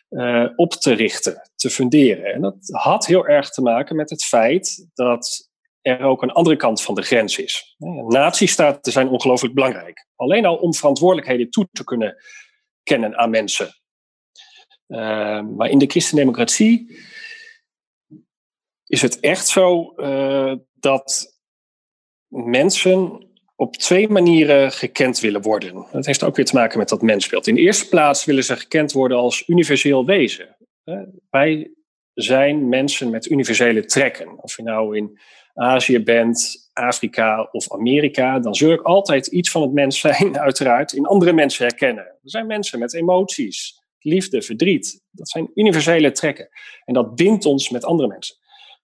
[0.09, 2.33] uh, op te richten, te funderen.
[2.33, 5.49] En dat had heel erg te maken met het feit dat
[5.81, 7.75] er ook een andere kant van de grens is.
[8.07, 10.07] Natiestaten zijn ongelooflijk belangrijk.
[10.15, 12.15] Alleen al om verantwoordelijkheden toe te kunnen
[12.83, 13.69] kennen aan mensen.
[14.87, 16.97] Uh, maar in de christendemocratie
[18.85, 21.37] is het echt zo uh, dat
[22.27, 25.85] mensen op twee manieren gekend willen worden.
[25.91, 27.47] Dat heeft ook weer te maken met dat mensbeeld.
[27.47, 30.57] In de eerste plaats willen ze gekend worden als universeel wezen.
[31.29, 31.71] Wij
[32.13, 34.43] zijn mensen met universele trekken.
[34.43, 35.19] Of je nou in
[35.53, 40.93] Azië bent, Afrika of Amerika, dan zul ik altijd iets van het mens zijn, uiteraard,
[40.93, 42.05] in andere mensen herkennen.
[42.05, 45.03] Er zijn mensen met emoties, liefde, verdriet.
[45.11, 46.49] Dat zijn universele trekken.
[46.85, 48.35] En dat bindt ons met andere mensen.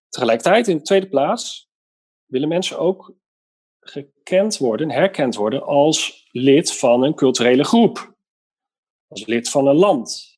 [0.09, 1.69] Tegelijkertijd, in de tweede plaats,
[2.25, 3.15] willen mensen ook
[3.79, 8.15] gekend worden, herkend worden als lid van een culturele groep.
[9.07, 10.31] Als lid van een land.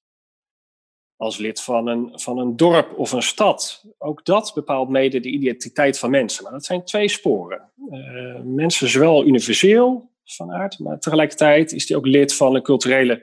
[1.15, 3.85] Als lid van een, van een dorp of een stad.
[3.97, 6.43] Ook dat bepaalt mede de identiteit van mensen.
[6.43, 7.71] Maar dat zijn twee sporen.
[7.91, 13.21] Uh, mensen zowel universeel van aard, maar tegelijkertijd is die ook lid van een culturele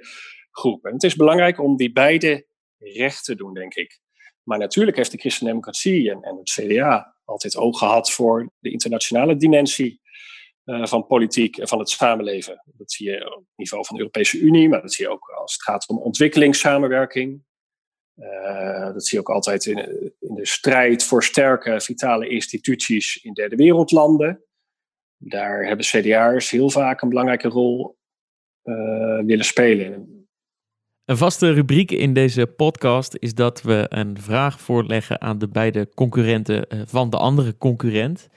[0.53, 0.85] groep.
[0.85, 2.47] En het is belangrijk om die beide
[2.79, 4.01] recht te doen, denk ik.
[4.43, 9.37] Maar natuurlijk heeft de christendemocratie en, en het CDA altijd oog gehad voor de internationale
[9.37, 10.01] dimensie
[10.65, 12.62] uh, van politiek en van het samenleven.
[12.65, 15.29] Dat zie je op het niveau van de Europese Unie, maar dat zie je ook
[15.29, 17.45] als het gaat om ontwikkelingssamenwerking.
[18.17, 19.79] Uh, dat zie je ook altijd in,
[20.21, 24.45] in, de strijd voor sterke, vitale instituties in derde wereldlanden.
[25.17, 27.99] Daar hebben CDA'ers heel vaak een belangrijke rol
[28.65, 30.21] uh, willen spelen.
[31.05, 35.88] Een vaste rubriek in deze podcast is dat we een vraag voorleggen aan de beide
[35.95, 38.29] concurrenten van de andere concurrent.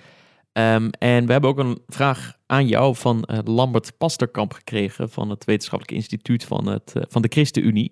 [0.54, 5.30] Um, en we hebben ook een vraag aan jou van uh, Lambert Pasterkamp gekregen van
[5.30, 7.92] het Wetenschappelijk Instituut van, het, uh, van de ChristenUnie.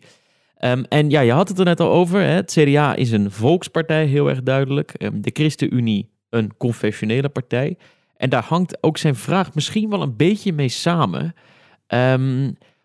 [0.60, 2.20] Um, en ja, je had het er net al over.
[2.20, 2.28] Hè?
[2.28, 4.94] Het CDA is een volkspartij, heel erg duidelijk.
[4.98, 7.78] Um, de ChristenUnie een confessionele partij.
[8.18, 11.36] En daar hangt ook zijn vraag misschien wel een beetje mee samen.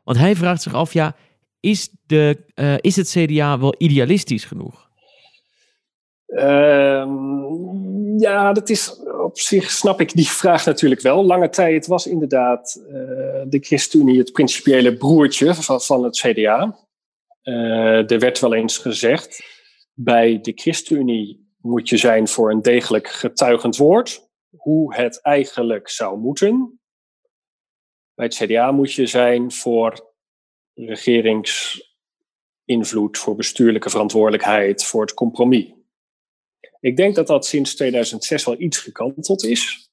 [0.05, 1.15] want hij vraagt zich af, ja,
[1.61, 4.87] is, de, uh, is het CDA wel idealistisch genoeg?
[8.19, 11.25] ja, dat is op zich snap ik die vraag natuurlijk wel.
[11.25, 12.93] Lange tijd was inderdaad uh,
[13.47, 16.79] de ChristenUnie het principiële broertje van, van het CDA.
[17.43, 19.43] Uh, er werd wel eens gezegd,
[19.93, 26.19] bij de ChristenUnie moet je zijn voor een degelijk getuigend woord, hoe het eigenlijk zou
[26.19, 26.81] moeten.
[28.15, 30.08] Bij het CDA moet je zijn voor
[30.87, 35.73] regeringsinvloed, voor bestuurlijke verantwoordelijkheid, voor het compromis.
[36.81, 39.91] Ik denk dat dat sinds 2006 wel iets gekanteld is.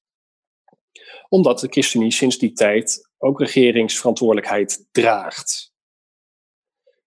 [1.30, 5.74] Omdat de ChristenUnie sinds die tijd ook regeringsverantwoordelijkheid draagt.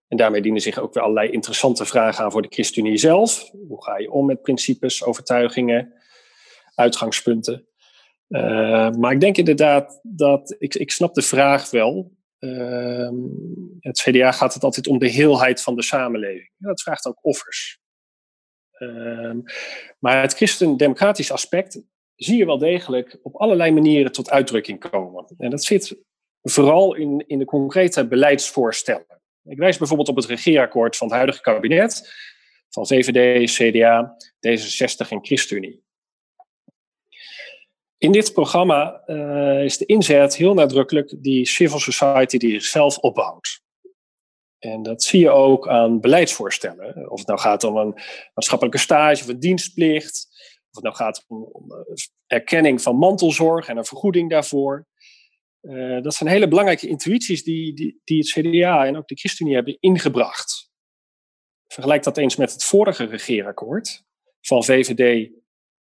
[0.08, 3.50] En daarmee dienen zich ook weer allerlei interessante vragen aan voor de ChristenUnie zelf.
[3.68, 5.94] Hoe ga je om met principes, overtuigingen,
[6.74, 7.68] uitgangspunten?
[8.28, 12.16] Uh, maar ik denk inderdaad dat, ik, ik snap de vraag wel.
[12.38, 13.10] Uh,
[13.80, 16.50] het CDA gaat het altijd om de heelheid van de samenleving.
[16.56, 17.78] Dat vraagt ook offers.
[18.70, 19.40] Ehm,
[19.98, 21.82] maar het christendemocratisch aspect
[22.14, 25.34] zie je wel degelijk op allerlei manieren tot uitdrukking komen.
[25.38, 25.96] En dat zit
[26.42, 29.20] vooral in, in de concrete beleidsvoorstellen.
[29.44, 32.12] Ik wijs bijvoorbeeld op het regeerakkoord van het huidige kabinet
[32.68, 34.16] van VVD, CDA,
[34.48, 35.82] D66 en ChristenUnie.
[37.98, 43.60] In dit programma uh, is de inzet heel nadrukkelijk die civil society die zichzelf opbouwt.
[44.58, 47.10] En dat zie je ook aan beleidsvoorstellen.
[47.10, 47.94] Of het nou gaat om een
[48.34, 50.28] maatschappelijke stage of een dienstplicht.
[50.70, 54.86] Of het nou gaat om, eh, erkenning van mantelzorg en een vergoeding daarvoor.
[55.62, 59.56] Uh, dat zijn hele belangrijke intuïties die, die, die het CDA en ook de ChristenUnie
[59.56, 60.70] hebben ingebracht.
[61.66, 64.04] Vergelijk dat eens met het vorige regeerakkoord
[64.40, 65.30] van VVD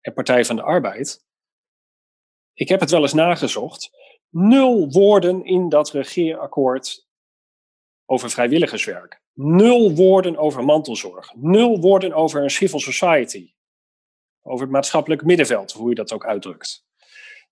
[0.00, 1.23] en Partij van de Arbeid.
[2.55, 3.90] Ik heb het wel eens nagezocht.
[4.31, 7.07] Nul woorden in dat regeerakkoord
[8.07, 9.23] over vrijwilligerswerk.
[9.33, 11.35] Nul woorden over mantelzorg.
[11.35, 13.53] Nul woorden over een civil society.
[14.43, 16.85] Over het maatschappelijk middenveld, hoe je dat ook uitdrukt.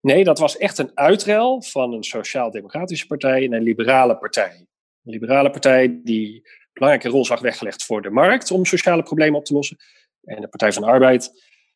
[0.01, 4.67] Nee, dat was echt een uitruil van een sociaal-democratische partij en een liberale partij.
[5.05, 9.39] Een liberale partij die een belangrijke rol zag weggelegd voor de markt om sociale problemen
[9.39, 9.77] op te lossen.
[10.23, 11.31] En de Partij van de Arbeid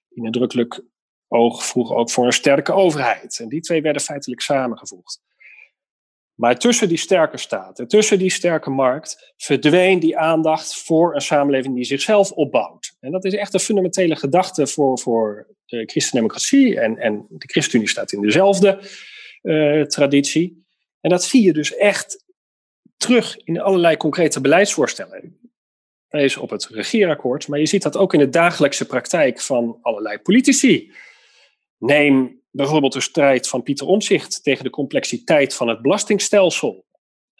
[0.09, 0.83] die nadrukkelijk
[1.29, 3.39] oog vroeg ook voor een sterke overheid.
[3.39, 5.21] En die twee werden feitelijk samengevoegd.
[6.35, 11.21] Maar tussen die sterke staat en tussen die sterke markt verdween die aandacht voor een
[11.21, 12.97] samenleving die zichzelf opbouwt.
[13.01, 16.81] En dat is echt een fundamentele gedachte voor, voor de christendemocratie.
[16.81, 18.81] En, en de ChristenUnie staat in dezelfde
[19.43, 20.65] uh, traditie.
[21.01, 22.25] En dat zie je dus echt
[22.97, 25.39] terug in allerlei concrete beleidsvoorstellen.
[26.09, 30.19] Lees op het regeerakkoord, maar je ziet dat ook in de dagelijkse praktijk van allerlei
[30.19, 30.93] politici.
[31.79, 36.85] Neem bijvoorbeeld de strijd van Pieter Omzicht tegen de complexiteit van het belastingstelsel.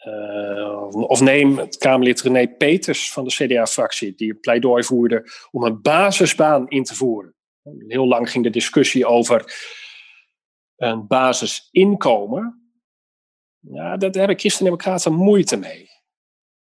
[0.07, 5.63] Uh, of neem het Kamerlid René Peters van de CDA-fractie, die een pleidooi voerde om
[5.63, 7.35] een basisbaan in te voeren.
[7.87, 9.53] Heel lang ging de discussie over
[10.75, 12.71] een basisinkomen.
[13.59, 15.89] Ja, daar hebben christendemocraten moeite mee.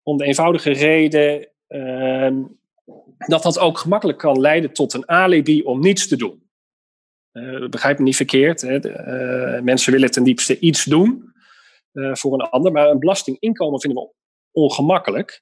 [0.03, 2.31] Om de eenvoudige reden uh,
[3.17, 6.42] dat dat ook gemakkelijk kan leiden tot een alibi om niets te doen.
[7.33, 8.61] Uh, begrijp me niet verkeerd.
[8.61, 8.79] Hè.
[9.55, 11.33] Uh, mensen willen ten diepste iets doen
[11.93, 14.13] uh, voor een ander, maar een belastinginkomen vinden we
[14.51, 15.41] ongemakkelijk.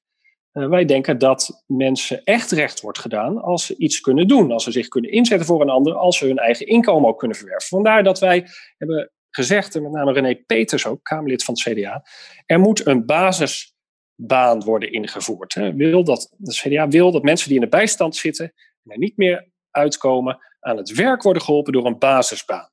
[0.52, 4.72] wij denken dat mensen echt recht wordt gedaan als ze iets kunnen doen, als ze
[4.72, 7.68] zich kunnen inzetten voor een ander, als ze hun eigen inkomen ook kunnen verwerven.
[7.68, 12.04] Vandaar dat wij hebben gezegd, met name René Peters ook, Kamerlid van het CDA,
[12.46, 15.54] er moet een basisbaan worden ingevoerd.
[15.54, 15.74] Hè.
[15.74, 18.46] Wil dat, de CDA wil dat mensen die in de bijstand zitten
[18.84, 22.70] en er niet meer uitkomen, aan het werk worden geholpen door een basisbaan.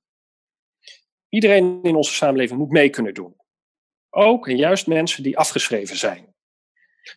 [1.28, 3.36] Iedereen in onze samenleving moet mee kunnen doen.
[4.10, 6.34] Ook en juist mensen die afgeschreven zijn.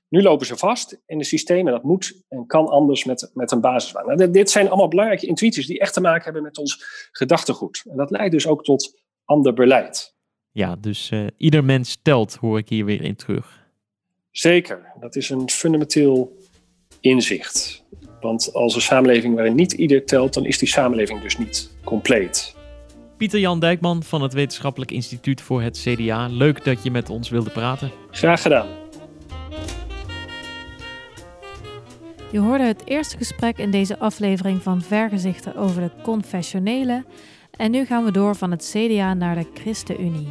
[0.07, 1.71] Nu lopen ze vast in de systemen.
[1.71, 4.05] Dat moet en kan anders met, met een basisbaan.
[4.05, 7.83] Nou, dit zijn allemaal belangrijke intuïties die echt te maken hebben met ons gedachtegoed.
[7.89, 10.15] En dat leidt dus ook tot ander beleid.
[10.51, 13.59] Ja, dus uh, ieder mens telt, hoor ik hier weer in terug.
[14.31, 16.37] Zeker, dat is een fundamenteel
[16.99, 17.83] inzicht.
[18.21, 22.55] Want als een samenleving waarin niet ieder telt, dan is die samenleving dus niet compleet.
[23.17, 26.27] Pieter Jan Dijkman van het Wetenschappelijk Instituut voor het CDA.
[26.27, 27.91] Leuk dat je met ons wilde praten.
[28.11, 28.67] Graag gedaan.
[32.31, 37.05] Je hoorde het eerste gesprek in deze aflevering van Vergezichten over de confessionele.
[37.57, 40.27] En nu gaan we door van het CDA naar de ChristenUnie.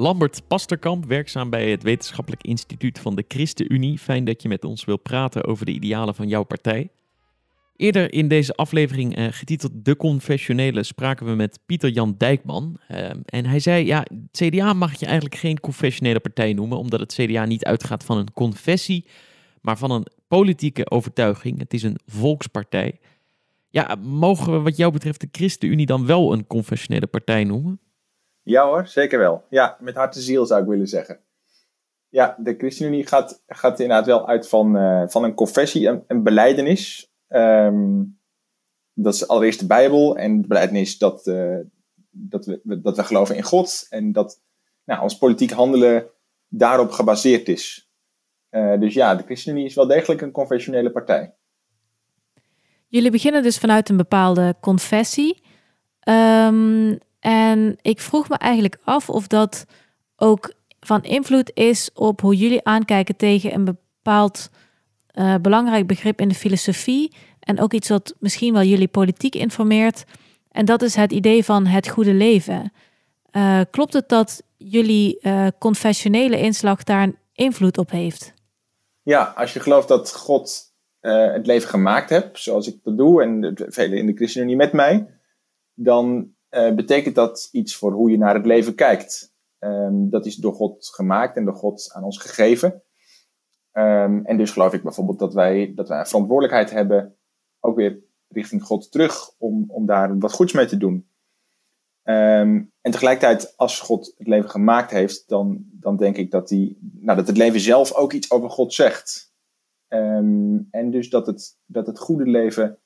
[0.00, 3.98] Lambert Pasterkamp, werkzaam bij het Wetenschappelijk Instituut van de ChristenUnie.
[3.98, 6.90] Fijn dat je met ons wilt praten over de idealen van jouw partij.
[7.76, 12.76] Eerder in deze aflevering, uh, getiteld De Confessionele, spraken we met Pieter Jan Dijkman.
[12.90, 17.14] Uh, en hij zei, ja, CDA mag je eigenlijk geen confessionele partij noemen, omdat het
[17.14, 19.06] CDA niet uitgaat van een confessie,
[19.60, 21.58] maar van een politieke overtuiging.
[21.58, 22.98] Het is een volkspartij.
[23.70, 27.80] Ja, mogen we wat jou betreft de ChristenUnie dan wel een confessionele partij noemen?
[28.50, 29.44] Ja hoor, zeker wel.
[29.48, 31.20] Ja, met hart en ziel zou ik willen zeggen.
[32.08, 36.22] Ja, de ChristenUnie gaat, gaat inderdaad wel uit van, uh, van een confessie, een, een
[36.22, 37.12] beleidenis.
[37.28, 38.18] Um,
[38.94, 41.58] dat is allereerst de Bijbel en de beleidenis dat, uh,
[42.10, 43.86] dat, we, dat we geloven in God.
[43.90, 44.42] En dat
[44.84, 46.06] nou, ons politiek handelen
[46.48, 47.90] daarop gebaseerd is.
[48.50, 51.34] Uh, dus ja, de ChristenUnie is wel degelijk een confessionele partij.
[52.88, 55.42] Jullie beginnen dus vanuit een bepaalde confessie.
[56.08, 59.66] Um, en ik vroeg me eigenlijk af of dat
[60.16, 64.50] ook van invloed is op hoe jullie aankijken tegen een bepaald
[65.14, 67.12] uh, belangrijk begrip in de filosofie.
[67.40, 70.04] En ook iets wat misschien wel jullie politiek informeert.
[70.50, 72.72] En dat is het idee van het goede leven.
[73.32, 78.34] Uh, klopt het dat jullie uh, confessionele inslag daar een invloed op heeft?
[79.02, 80.68] Ja, als je gelooft dat God
[81.00, 85.06] het leven gemaakt hebt, zoals ik dat doe, en velen in de ChristenUnie met mij,
[85.74, 89.32] dan uh, betekent dat iets voor hoe je naar het leven kijkt.
[89.58, 92.82] Um, dat is door God gemaakt en door God aan ons gegeven.
[93.72, 97.16] Um, en dus geloof ik bijvoorbeeld dat wij, dat wij een verantwoordelijkheid hebben,
[97.60, 101.08] ook weer richting God terug, om, om daar wat goeds mee te doen.
[102.04, 106.78] Um, en tegelijkertijd, als God het leven gemaakt heeft, dan, dan denk ik dat, die,
[107.00, 109.28] nou, dat het leven zelf ook iets over God zegt.
[110.70, 112.78] En dus dat het, dat het goede leven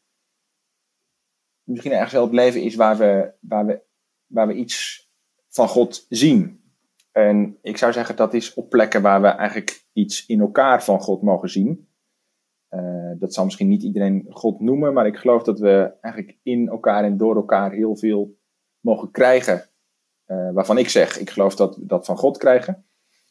[1.64, 3.80] misschien ergens wel het leven is waar we, waar we,
[4.26, 5.08] waar we iets
[5.48, 6.62] van God zien.
[7.12, 11.00] En ik zou zeggen dat is op plekken waar we eigenlijk iets in elkaar van
[11.00, 11.88] God mogen zien.
[12.70, 16.68] Uh, dat zal misschien niet iedereen God noemen, maar ik geloof dat we eigenlijk in
[16.68, 18.38] elkaar en door elkaar heel veel
[18.80, 19.68] mogen krijgen.
[20.26, 22.86] Uh, waarvan ik zeg, ik geloof dat we dat van God krijgen.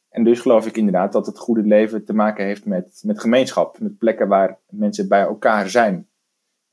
[0.10, 3.80] En dus geloof ik inderdaad dat het goede leven te maken heeft met, met gemeenschap.
[3.80, 6.08] Met plekken waar mensen bij elkaar zijn.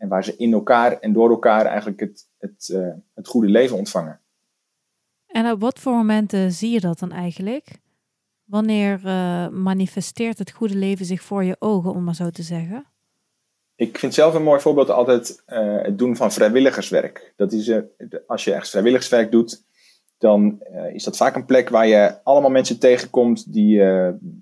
[0.01, 3.77] En waar ze in elkaar en door elkaar eigenlijk het, het, uh, het goede leven
[3.77, 4.21] ontvangen.
[5.27, 7.69] En op wat voor momenten zie je dat dan eigenlijk?
[8.45, 12.87] Wanneer uh, manifesteert het goede leven zich voor je ogen, om maar zo te zeggen?
[13.75, 17.33] Ik vind zelf een mooi voorbeeld altijd uh, het doen van vrijwilligerswerk.
[17.37, 17.79] Dat is, uh,
[18.27, 19.65] als je echt vrijwilligerswerk doet,
[20.19, 23.79] dan uh, is dat vaak een plek waar je allemaal mensen tegenkomt die,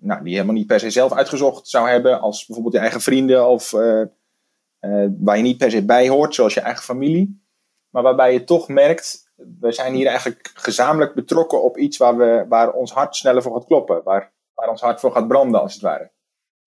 [0.00, 2.20] nou, die helemaal niet per se zelf uitgezocht zou hebben.
[2.20, 3.74] Als bijvoorbeeld je eigen vrienden of
[5.18, 7.46] waar je niet per se bij hoort, zoals je eigen familie.
[7.90, 12.44] Maar waarbij je toch merkt, we zijn hier eigenlijk gezamenlijk betrokken op iets waar, we,
[12.48, 14.02] waar ons hart sneller voor gaat kloppen.
[14.02, 16.10] Waar, waar ons hart voor gaat branden, als het ware.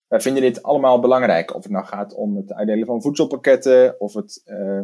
[0.06, 1.54] Wij vinden dit allemaal belangrijk.
[1.54, 4.80] Of het nou gaat om het uitdelen van voedselpakketten, of het, uh,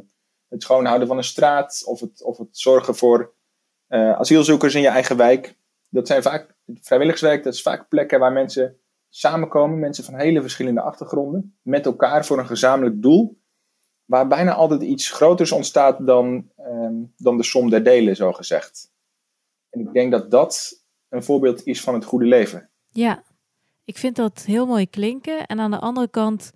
[0.49, 3.35] het schoonhouden van een straat, of het, of het zorgen voor
[3.89, 5.57] uh, asielzoekers in je eigen wijk.
[5.89, 10.81] Dat zijn vaak vrijwilligerswerk, dat is vaak plekken waar mensen samenkomen, mensen van hele verschillende
[10.81, 13.41] achtergronden, met elkaar voor een gezamenlijk doel,
[14.05, 18.93] waar bijna altijd iets groters ontstaat dan, um, dan de som der delen, zo gezegd.
[19.71, 22.71] En ik denk dat dat een voorbeeld is van het goede leven.
[22.91, 23.23] Ja,
[23.85, 25.47] ik vind dat heel mooi klinken.
[25.47, 26.53] En aan de andere kant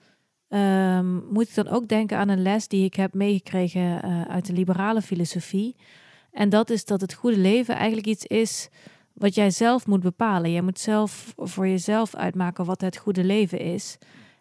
[0.48, 4.46] um, moet ik dan ook denken aan een les die ik heb meegekregen uh, uit
[4.46, 5.76] de liberale filosofie.
[6.30, 8.68] En dat is dat het goede leven eigenlijk iets is
[9.14, 10.52] wat jij zelf moet bepalen.
[10.52, 13.98] Jij moet zelf voor jezelf uitmaken wat het goede leven is.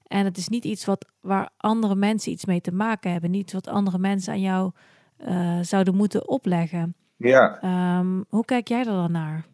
[0.08, 3.32] En het is niet iets wat, waar andere mensen iets mee te maken hebben.
[3.32, 4.72] Niet wat andere mensen aan jou
[5.28, 6.96] uh, zouden moeten opleggen.
[7.18, 7.60] Ja.
[8.00, 9.46] Um, hoe kijk jij er dan naar?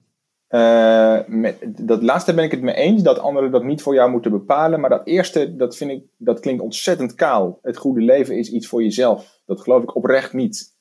[0.49, 4.11] Uh, met, dat laatste ben ik het mee eens, dat anderen dat niet voor jou
[4.11, 4.79] moeten bepalen.
[4.79, 7.59] Maar dat eerste, dat vind ik, dat klinkt ontzettend kaal.
[7.61, 9.41] Het goede leven is iets voor jezelf.
[9.45, 10.75] Dat geloof ik oprecht niet.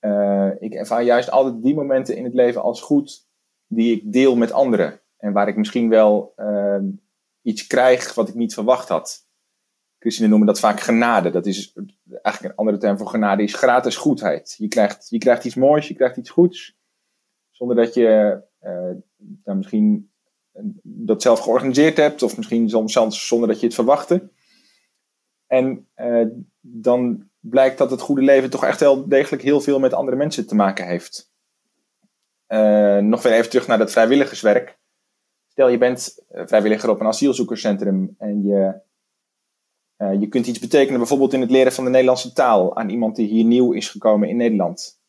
[0.00, 3.28] Uh, ik ervaar juist altijd die momenten in het leven als goed
[3.70, 5.00] die ik deel met anderen.
[5.16, 6.82] En waar ik misschien wel uh,
[7.42, 9.28] iets krijg wat ik niet verwacht had.
[9.98, 11.30] Christenen noemen dat vaak genade.
[11.30, 11.72] Dat is
[12.22, 14.54] eigenlijk een andere term voor genade, is gratis goedheid.
[14.58, 16.78] Je krijgt, je krijgt iets moois, je krijgt iets goeds.
[17.50, 20.10] Zonder dat je uh, dan misschien
[20.82, 24.30] dat zelf georganiseerd hebt, of misschien soms zonder dat je het verwachtte.
[25.46, 26.26] En uh,
[26.60, 30.46] dan blijkt dat het goede leven toch echt wel degelijk heel veel met andere mensen
[30.46, 31.29] te maken heeft.
[32.52, 34.78] Uh, nog weer even terug naar dat vrijwilligerswerk.
[35.48, 38.80] Stel je bent vrijwilliger op een asielzoekerscentrum en je,
[40.18, 43.28] je kunt iets betekenen, bijvoorbeeld in het leren van de Nederlandse taal aan iemand die
[43.28, 45.00] hier nieuw is gekomen in Nederland.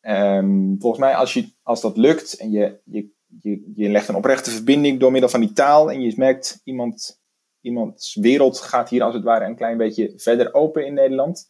[0.00, 4.14] Um, volgens mij, als, je, als dat lukt en je, je, je, je legt een
[4.14, 7.20] oprechte verbinding door middel van die taal en je merkt iemand,
[7.60, 11.49] iemands wereld gaat hier als het ware een klein beetje verder open in Nederland,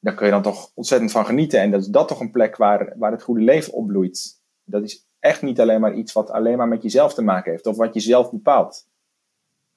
[0.00, 1.60] daar kun je dan toch ontzettend van genieten.
[1.60, 4.40] En dat is dat toch een plek waar, waar het goede leven opbloeit.
[4.64, 7.66] Dat is echt niet alleen maar iets wat alleen maar met jezelf te maken heeft
[7.66, 8.88] of wat je zelf bepaalt.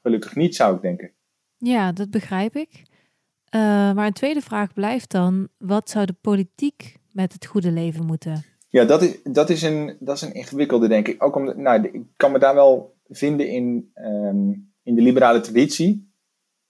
[0.01, 1.11] Gelukkig niet, zou ik denken.
[1.57, 2.83] Ja, dat begrijp ik.
[3.55, 3.61] Uh,
[3.93, 8.43] maar een tweede vraag blijft dan: wat zou de politiek met het goede leven moeten?
[8.69, 11.23] Ja, dat is, dat is, een, dat is een ingewikkelde, denk ik.
[11.23, 16.11] Ook om, nou, ik kan me daar wel vinden in, um, in de liberale traditie.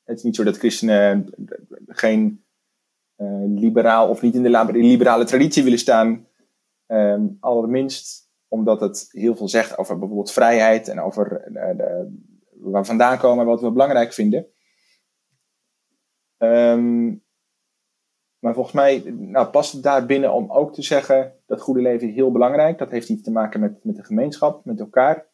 [0.04, 1.34] Het is niet zo dat christenen
[1.88, 2.43] geen
[3.46, 6.28] liberaal of niet in de liberale traditie willen staan.
[6.88, 12.18] Um, allerminst omdat het heel veel zegt over bijvoorbeeld vrijheid en over uh, de,
[12.52, 14.48] waar vandaan komen en wat we belangrijk vinden.
[16.38, 17.24] Um,
[18.40, 22.08] maar volgens mij nou, past het daar binnen om ook te zeggen dat goede leven
[22.08, 22.78] is heel belangrijk.
[22.78, 25.28] Dat heeft iets te maken met, met de gemeenschap, met elkaar.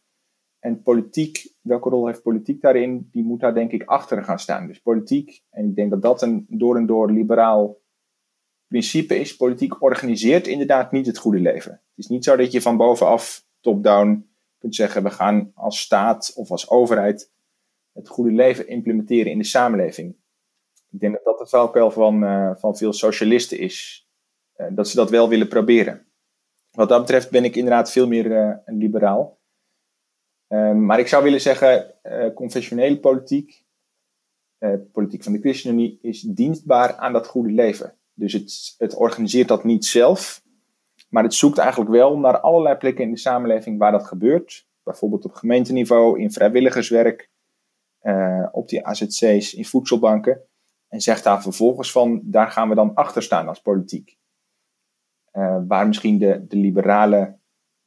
[0.59, 3.09] En politiek, welke rol heeft politiek daarin?
[3.11, 4.67] Die moet daar denk ik achter gaan staan.
[4.67, 7.77] Dus politiek, en ik denk dat dat een door en door liberaal
[8.69, 9.35] principe is.
[9.35, 11.71] Politiek organiseert inderdaad niet het goede leven.
[11.71, 16.31] Het is niet zo dat je van bovenaf, top-down, kunt zeggen: we gaan als staat
[16.35, 17.31] of als overheid
[17.93, 20.15] het goede leven implementeren in de samenleving.
[20.91, 24.07] Ik denk dat dat de valkuil van, uh, van veel socialisten is.
[24.57, 26.05] Uh, dat ze dat wel willen proberen.
[26.71, 29.37] Wat dat betreft ben ik inderdaad veel meer uh, een liberaal.
[30.47, 31.93] Ehm, maar ik zou willen zeggen,
[32.35, 33.63] confessionele politiek,
[34.91, 37.98] politiek van de ChristenUnie, is dienstbaar aan dat goede leven.
[38.19, 40.41] Dus het, organiseert dat niet zelf,
[41.09, 44.67] maar het zoekt eigenlijk wel naar allerlei plekken in de samenleving waar dat gebeurt.
[44.83, 47.29] Bijvoorbeeld op gemeenteniveau, in vrijwilligerswerk,
[48.51, 50.41] op die AZC's, in voedselbanken.
[50.87, 54.17] En zegt daar vervolgens van, daar gaan we dan achter staan als politiek.
[55.33, 57.39] Uh, waar misschien de, de liberalen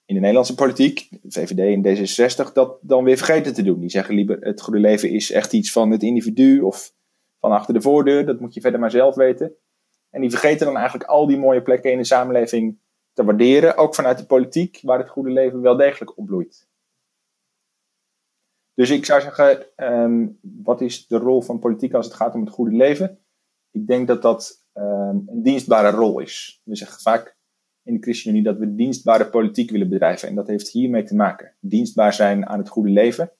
[0.04, 2.06] in de Nederlandse politiek, VVD en
[2.46, 3.80] D66, dat dan weer vergeten te doen.
[3.80, 6.92] Die zeggen liever, het goede leven is echt iets van het individu of
[7.40, 8.26] van achter de voordeur.
[8.26, 9.52] Dat moet je verder maar zelf weten.
[10.12, 12.78] En die vergeten dan eigenlijk al die mooie plekken in de samenleving
[13.12, 13.76] te waarderen.
[13.76, 16.68] Ook vanuit de politiek, waar het goede leven wel degelijk opbloeit.
[18.74, 22.40] Dus ik zou zeggen, um, wat is de rol van politiek als het gaat om
[22.40, 23.18] het goede leven?
[23.70, 26.60] Ik denk dat dat um, een dienstbare rol is.
[26.64, 27.36] We zeggen vaak
[27.82, 30.28] in de ChristenUnie dat we dienstbare politiek willen bedrijven.
[30.28, 31.54] En dat heeft hiermee te maken.
[31.60, 33.32] Dienstbaar zijn aan het goede leven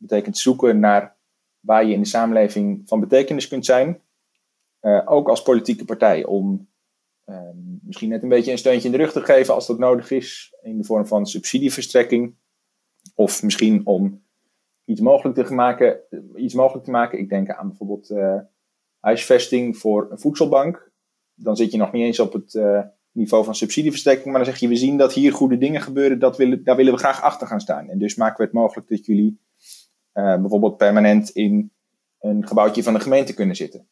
[0.00, 1.16] betekent zoeken naar
[1.60, 4.00] waar je in de samenleving van betekenis kunt zijn.
[4.82, 6.68] Uh, ook als politieke partij, om
[7.26, 7.50] uh,
[7.82, 10.54] misschien net een beetje een steuntje in de rug te geven als dat nodig is,
[10.62, 12.34] in de vorm van subsidieverstrekking.
[13.14, 14.24] Of misschien om
[14.84, 16.00] iets mogelijk te maken.
[16.36, 17.18] Iets mogelijk te maken.
[17.18, 18.38] Ik denk aan bijvoorbeeld uh,
[19.00, 20.92] huisvesting voor een voedselbank.
[21.34, 22.60] Dan zit je nog niet eens op het
[23.12, 26.36] niveau van subsidieverstrekking, maar dan zeg je: we zien dat hier goede dingen gebeuren, dat
[26.36, 27.88] willen, daar willen we graag achter gaan staan.
[27.88, 29.40] En dus maken we het mogelijk dat jullie
[30.12, 31.72] bijvoorbeeld permanent in
[32.20, 33.88] een gebouwtje van de gemeente kunnen zitten.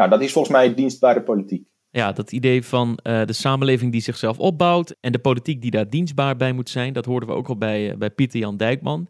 [0.00, 1.68] Nou, dat is volgens mij dienstbare politiek.
[1.90, 5.90] Ja, dat idee van uh, de samenleving die zichzelf opbouwt en de politiek die daar
[5.90, 9.08] dienstbaar bij moet zijn, dat hoorden we ook al bij, uh, bij Pieter Jan Dijkman.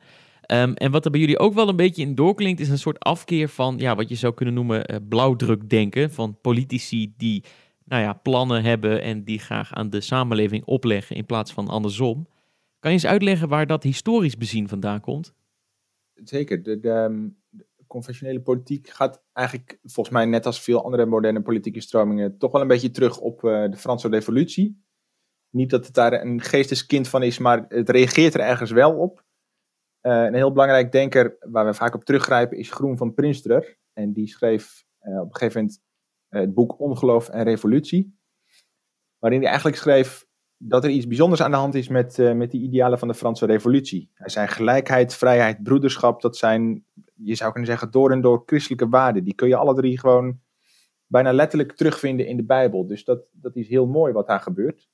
[0.53, 2.99] Um, en wat er bij jullie ook wel een beetje in doorklinkt, is een soort
[2.99, 6.11] afkeer van ja, wat je zou kunnen noemen uh, blauwdrukdenken.
[6.11, 7.45] Van politici die
[7.84, 12.26] nou ja, plannen hebben en die graag aan de samenleving opleggen in plaats van andersom.
[12.78, 15.34] Kan je eens uitleggen waar dat historisch bezien vandaan komt?
[16.14, 16.62] Zeker.
[16.62, 17.30] De, de,
[17.91, 22.61] conventionele politiek gaat eigenlijk, volgens mij net als veel andere moderne politieke stromingen, toch wel
[22.61, 24.84] een beetje terug op uh, de Franse Revolutie.
[25.51, 29.24] Niet dat het daar een geesteskind van is, maar het reageert er ergens wel op.
[30.03, 33.78] Uh, een heel belangrijk denker waar we vaak op teruggrijpen is Groen van Prinsterer.
[33.93, 35.82] En die schreef uh, op een gegeven moment
[36.28, 38.18] het boek Ongeloof en Revolutie.
[39.18, 40.26] Waarin hij eigenlijk schreef
[40.57, 43.47] dat er iets bijzonders aan de hand is met, met die idealen van de Franse
[43.47, 44.11] Revolutie.
[44.14, 46.20] Er zijn gelijkheid, vrijheid, broederschap.
[46.20, 46.84] Dat zijn,
[47.22, 49.24] je zou kunnen zeggen, door en door christelijke waarden.
[49.24, 50.40] Die kun je alle drie gewoon
[51.06, 52.86] bijna letterlijk terugvinden in de Bijbel.
[52.86, 54.88] Dus dat, dat is heel mooi wat daar gebeurt.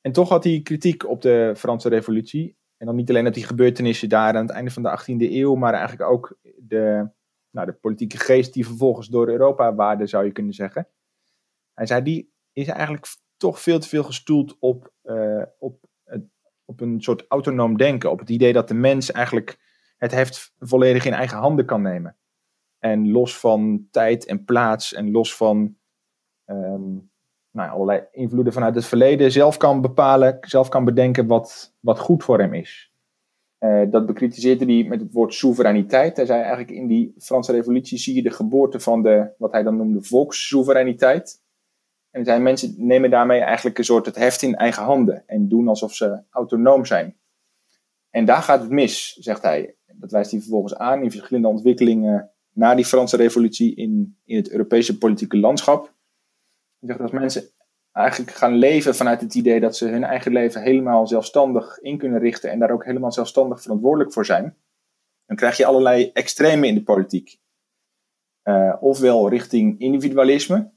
[0.00, 2.56] En toch had hij kritiek op de Franse Revolutie.
[2.76, 5.54] En dan niet alleen op die gebeurtenissen daar aan het einde van de 18e eeuw,
[5.54, 7.10] maar eigenlijk ook de,
[7.50, 10.88] nou, de politieke geest die vervolgens door Europa waarde, zou je kunnen zeggen.
[11.74, 16.24] Hij zei, die is eigenlijk toch veel te veel gestoeld op, uh, op, het,
[16.64, 18.10] op een soort autonoom denken.
[18.10, 19.58] Op het idee dat de mens eigenlijk
[20.00, 22.16] het heft volledig in eigen handen kan nemen.
[22.78, 25.76] En los van tijd en plaats en los van
[26.46, 27.10] um,
[27.50, 32.24] nou, allerlei invloeden vanuit het verleden zelf kan bepalen, zelf kan bedenken wat, wat goed
[32.24, 32.92] voor hem is.
[33.58, 36.16] Uh, dat bekritiseerde hij met het woord soevereiniteit.
[36.16, 39.62] Hij zei eigenlijk in die Franse revolutie zie je de geboorte van de, wat hij
[39.62, 41.42] dan noemde, volkssoevereiniteit.
[42.10, 45.68] En zijn mensen nemen daarmee eigenlijk een soort het heft in eigen handen en doen
[45.68, 47.18] alsof ze autonoom zijn.
[48.10, 49.74] En daar gaat het mis, zegt hij.
[50.00, 54.50] Dat wijst hij vervolgens aan in verschillende ontwikkelingen na die Franse revolutie in, in het
[54.50, 55.82] Europese politieke landschap.
[56.78, 57.44] Hij zegt dat mensen
[57.92, 62.20] eigenlijk gaan leven vanuit het idee dat ze hun eigen leven helemaal zelfstandig in kunnen
[62.20, 64.56] richten en daar ook helemaal zelfstandig verantwoordelijk voor zijn.
[65.26, 67.38] Dan krijg je allerlei extremen in de politiek.
[68.44, 70.70] Uh, ofwel richting individualisme,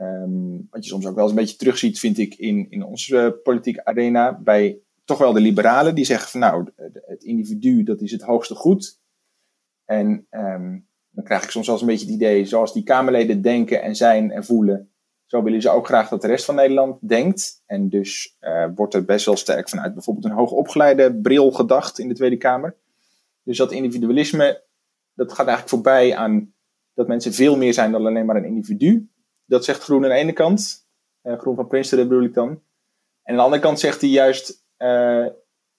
[0.00, 3.40] Um, wat je soms ook wel eens een beetje terugziet, vind ik, in, in onze
[3.42, 4.40] politieke arena.
[4.40, 6.70] Bij toch wel de liberalen, die zeggen van nou,
[7.06, 9.00] het individu dat is het hoogste goed.
[9.84, 13.82] En um, dan krijg ik soms eens een beetje het idee, zoals die Kamerleden denken
[13.82, 14.90] en zijn en voelen,
[15.26, 17.62] zo willen ze ook graag dat de rest van Nederland denkt.
[17.66, 22.08] En dus uh, wordt er best wel sterk vanuit bijvoorbeeld een hoogopgeleide bril gedacht in
[22.08, 22.76] de Tweede Kamer.
[23.42, 24.62] Dus dat individualisme,
[25.14, 26.52] dat gaat eigenlijk voorbij aan
[26.94, 29.08] dat mensen veel meer zijn dan alleen maar een individu.
[29.44, 30.86] Dat zegt Groen aan de ene kant.
[31.22, 32.48] Uh, Groen van Princeton bedoel ik dan.
[32.48, 35.26] En aan de andere kant zegt hij juist, uh,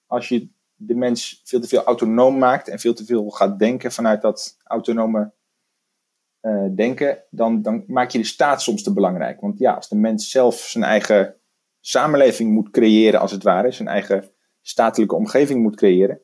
[0.06, 3.92] als je de mens veel te veel autonoom maakt en veel te veel gaat denken
[3.92, 5.32] vanuit dat autonome
[6.40, 9.40] uh, denken, dan, dan maak je de staat soms te belangrijk.
[9.40, 11.36] Want ja, als de mens zelf zijn eigen
[11.80, 14.30] samenleving moet creëren, als het ware, zijn eigen
[14.60, 16.20] statelijke omgeving moet creëren,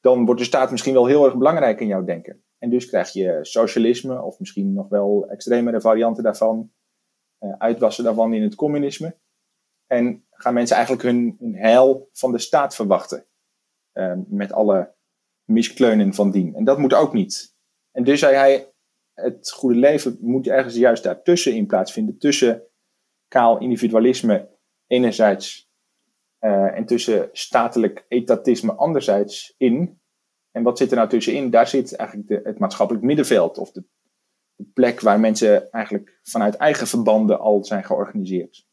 [0.00, 2.44] dan wordt de staat misschien wel heel erg belangrijk in jouw denken.
[2.58, 6.72] En dus krijg je socialisme, of misschien nog wel extremere varianten daarvan,
[7.40, 9.16] uh, uitwassen daarvan in het communisme.
[9.86, 13.26] En gaan mensen eigenlijk hun, hun heil van de staat verwachten.
[13.92, 14.94] Uh, met alle
[15.44, 16.54] miskleunen van dien.
[16.54, 17.54] En dat moet ook niet.
[17.92, 18.72] En dus zei hij,
[19.14, 22.18] het goede leven moet ergens juist daartussen in plaatsvinden.
[22.18, 22.62] Tussen
[23.28, 24.48] kaal individualisme
[24.86, 25.70] enerzijds
[26.40, 30.00] uh, en tussen statelijk etatisme anderzijds in.
[30.50, 31.50] En wat zit er nou tussenin?
[31.50, 33.58] Daar zit eigenlijk de, het maatschappelijk middenveld.
[33.58, 33.84] Of de,
[34.72, 38.65] plek waar mensen eigenlijk vanuit eigen verbanden al zijn georganiseerd.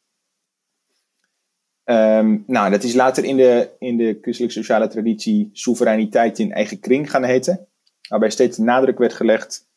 [1.85, 6.79] Um, nou, dat is later in de, in de christelijk sociale traditie soevereiniteit in eigen
[6.79, 7.67] kring gaan heten.
[8.09, 9.69] Waarbij steeds de nadruk werd gelegd,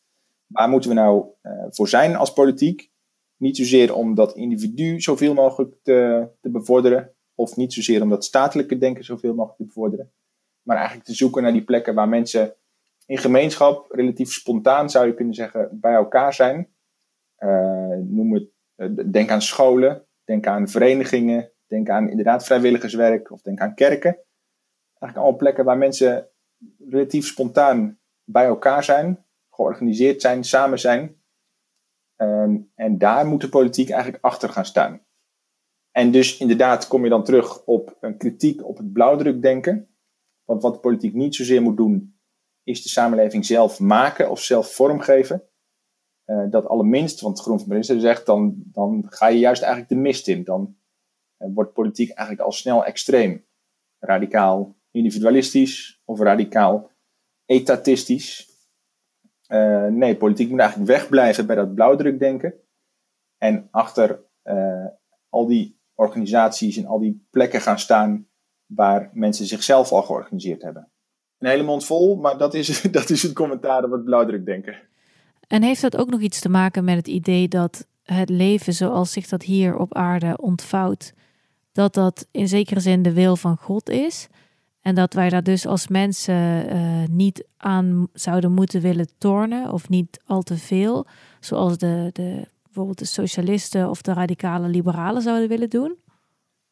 [0.45, 2.91] waar moeten we nou uh, voor zijn als politiek?
[3.37, 8.25] Niet zozeer om dat individu zoveel mogelijk te, te bevorderen, of niet zozeer om dat
[8.25, 10.11] statelijke denken zoveel mogelijk te bevorderen,
[10.61, 12.55] maar eigenlijk te zoeken naar die plekken waar mensen
[13.05, 16.69] in gemeenschap relatief spontaan, zou je kunnen zeggen, bij elkaar zijn.
[17.39, 23.41] Uh, noem het, uh, denk aan scholen, denk aan verenigingen, denk aan inderdaad vrijwilligerswerk of
[23.41, 24.13] denk aan kerken.
[24.99, 26.27] Eigenlijk allemaal plekken waar mensen
[26.89, 31.21] relatief spontaan bij elkaar zijn, georganiseerd zijn, samen zijn.
[32.15, 35.05] Ehm, en daar moet de politiek eigenlijk achter gaan staan.
[35.91, 39.89] En dus inderdaad kom je dan terug op een kritiek op het blauwdrukdenken.
[40.43, 42.19] Want wat de politiek niet zozeer moet doen,
[42.63, 45.43] is de samenleving zelf maken of zelf vormgeven.
[46.25, 49.97] Uh, dat allerminst, want Groen van Prinsen zegt, dan, dan ga je juist eigenlijk de
[49.99, 50.43] mist in.
[50.43, 50.75] Dan
[51.37, 53.45] wordt politiek eigenlijk al snel extreem.
[53.99, 56.91] Radicaal individualistisch of radicaal
[57.45, 58.55] etatistisch.
[59.47, 62.53] Uh, nee, politiek moet eigenlijk wegblijven bij dat blauwdrukdenken.
[63.37, 64.25] En achter
[65.29, 68.27] al die organisaties en al die plekken gaan staan
[68.65, 70.91] waar mensen zichzelf al georganiseerd hebben.
[71.37, 74.75] Een hele mond vol, maar dat is, dat is het commentaar op het blauwdrukdenken.
[75.47, 79.11] En heeft dat ook nog iets te maken met het idee dat het leven zoals
[79.11, 81.13] zich dat hier op aarde ontvouwt,
[81.77, 84.27] dat dat in zekere zin de wil van God is?
[84.81, 89.89] En dat wij daar dus als mensen uh, niet aan zouden moeten willen tornen of
[89.89, 91.05] niet al te veel,
[91.39, 95.97] zoals de, de, bijvoorbeeld de socialisten of de radicale liberalen zouden willen doen?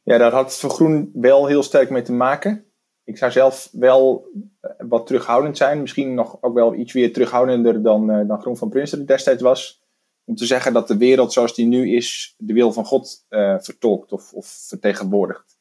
[0.03, 2.65] Ja, daar had het voor Groen wel heel sterk mee te maken.
[3.03, 4.27] Ik zou zelf wel
[4.61, 5.81] eh, wat terughoudend zijn.
[5.81, 9.84] Misschien nog ook wel iets weer terughoudender dan, uh, dan Groen van Prinsen destijds was.
[10.25, 13.59] Om te zeggen dat de wereld zoals die nu is, de wil van God uh,
[13.59, 15.59] vertolkt of, of vertegenwoordigt.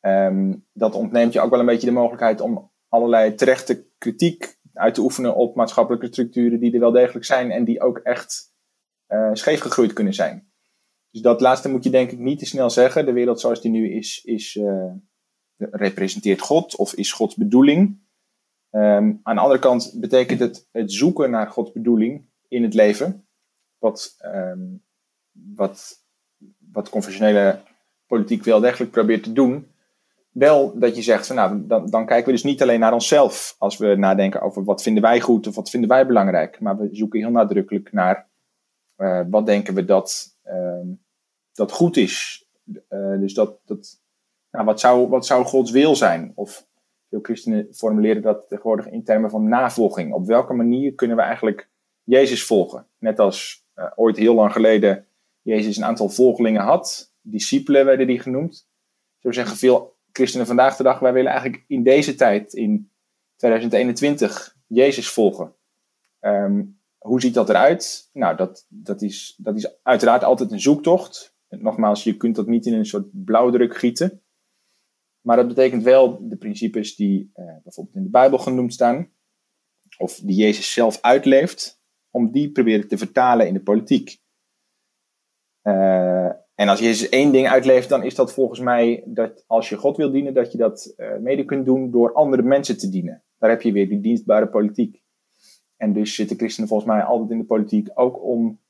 [0.00, 4.94] Um, dat ontneemt je ook wel een beetje de mogelijkheid om allerlei terechte kritiek uit
[4.94, 8.54] te oefenen op maatschappelijke structuren die er wel degelijk zijn en die ook echt
[9.08, 10.50] uh, scheef gegroeid kunnen zijn.
[11.10, 13.06] Dus dat laatste moet je denk ik niet te snel zeggen.
[13.06, 14.92] De wereld zoals die nu is, is uh,
[15.56, 18.04] representeert God of is Gods bedoeling.
[18.70, 23.25] Um, aan de andere kant betekent het het zoeken naar Gods bedoeling in het leven,
[23.86, 24.82] wat, um,
[25.32, 26.04] wat,
[26.72, 27.60] wat conventionele
[28.06, 29.66] politiek wel degelijk probeert te doen,
[30.30, 33.56] wel dat je zegt van nou, dan, dan kijken we dus niet alleen naar onszelf
[33.58, 36.88] als we nadenken over wat vinden wij goed of wat vinden wij belangrijk, maar we
[36.92, 38.28] zoeken heel nadrukkelijk naar
[38.96, 40.86] uh, wat denken we dat, uh,
[41.52, 42.44] dat goed is.
[42.88, 44.00] Uh, dus dat, dat
[44.50, 46.32] nou, wat, zou, wat zou Gods wil zijn?
[46.34, 46.66] Of
[47.08, 50.12] veel christenen formuleren dat tegenwoordig in termen van navolging.
[50.12, 51.68] Op welke manier kunnen we eigenlijk
[52.04, 52.86] Jezus volgen?
[52.98, 55.06] Net als uh, ooit heel lang geleden
[55.42, 57.14] Jezus een aantal volgelingen had.
[57.20, 58.68] Discipelen werden die genoemd.
[59.18, 62.90] Zo zeggen veel christenen vandaag de dag, wij willen eigenlijk in deze tijd, in
[63.36, 65.54] 2021, Jezus volgen.
[66.20, 68.10] Um, hoe ziet dat eruit?
[68.12, 71.34] Nou, dat, dat, is, dat is uiteraard altijd een zoektocht.
[71.48, 74.22] Nogmaals, je kunt dat niet in een soort blauwdruk gieten.
[75.20, 79.10] Maar dat betekent wel de principes die uh, bijvoorbeeld in de Bijbel genoemd staan,
[79.98, 81.75] of die Jezus zelf uitleeft,
[82.16, 84.18] om die proberen te vertalen in de politiek.
[85.62, 89.76] Uh, en als Jezus één ding uitleeft, dan is dat volgens mij dat als je
[89.76, 93.22] God wil dienen, dat je dat uh, mede kunt doen door andere mensen te dienen.
[93.38, 95.02] Daar heb je weer die dienstbare politiek.
[95.76, 98.60] En dus zitten christenen volgens mij altijd in de politiek ook om,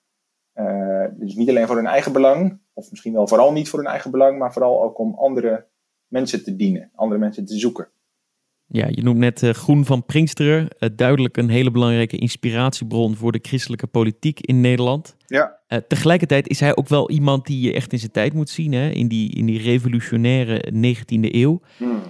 [0.54, 3.88] uh, dus niet alleen voor hun eigen belang, of misschien wel vooral niet voor hun
[3.88, 5.66] eigen belang, maar vooral ook om andere
[6.06, 7.88] mensen te dienen, andere mensen te zoeken.
[8.68, 13.32] Ja, je noemt net uh, Groen van Pinksteren, uh, duidelijk een hele belangrijke inspiratiebron voor
[13.32, 15.16] de christelijke politiek in Nederland.
[15.26, 15.58] Ja.
[15.68, 18.72] Uh, tegelijkertijd is hij ook wel iemand die je echt in zijn tijd moet zien,
[18.72, 18.88] hè?
[18.88, 21.60] In, die, in die revolutionaire 19e eeuw.
[21.76, 22.02] Hmm.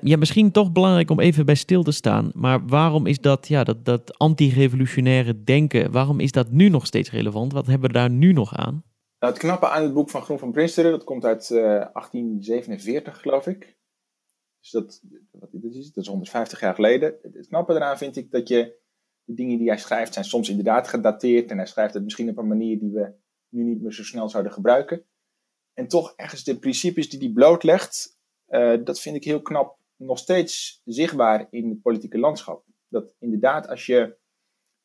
[0.00, 2.30] ja, misschien toch belangrijk om even bij stil te staan.
[2.34, 7.10] Maar waarom is dat, ja, dat, dat anti-revolutionaire denken, waarom is dat nu nog steeds
[7.10, 7.52] relevant?
[7.52, 8.84] Wat hebben we daar nu nog aan?
[9.18, 13.46] Nou, het knappe aan het boek van Groen van Prinsteren, dat komt uit 1847, geloof
[13.46, 13.73] ik.
[14.64, 17.14] Dus dat, wat dit is, dat is 150 jaar geleden.
[17.22, 18.76] Het knappe eraan vind ik dat je
[19.24, 21.50] de dingen die hij schrijft zijn soms inderdaad gedateerd.
[21.50, 23.12] En hij schrijft het misschien op een manier die we
[23.48, 25.04] nu niet meer zo snel zouden gebruiken.
[25.74, 30.18] En toch ergens de principes die hij blootlegt, uh, dat vind ik heel knap nog
[30.18, 32.64] steeds zichtbaar in het politieke landschap.
[32.88, 34.16] Dat inderdaad als je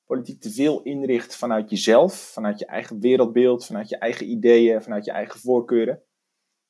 [0.04, 5.06] politiek te veel inricht vanuit jezelf, vanuit je eigen wereldbeeld, vanuit je eigen ideeën, vanuit
[5.06, 6.04] je eigen voorkeuren,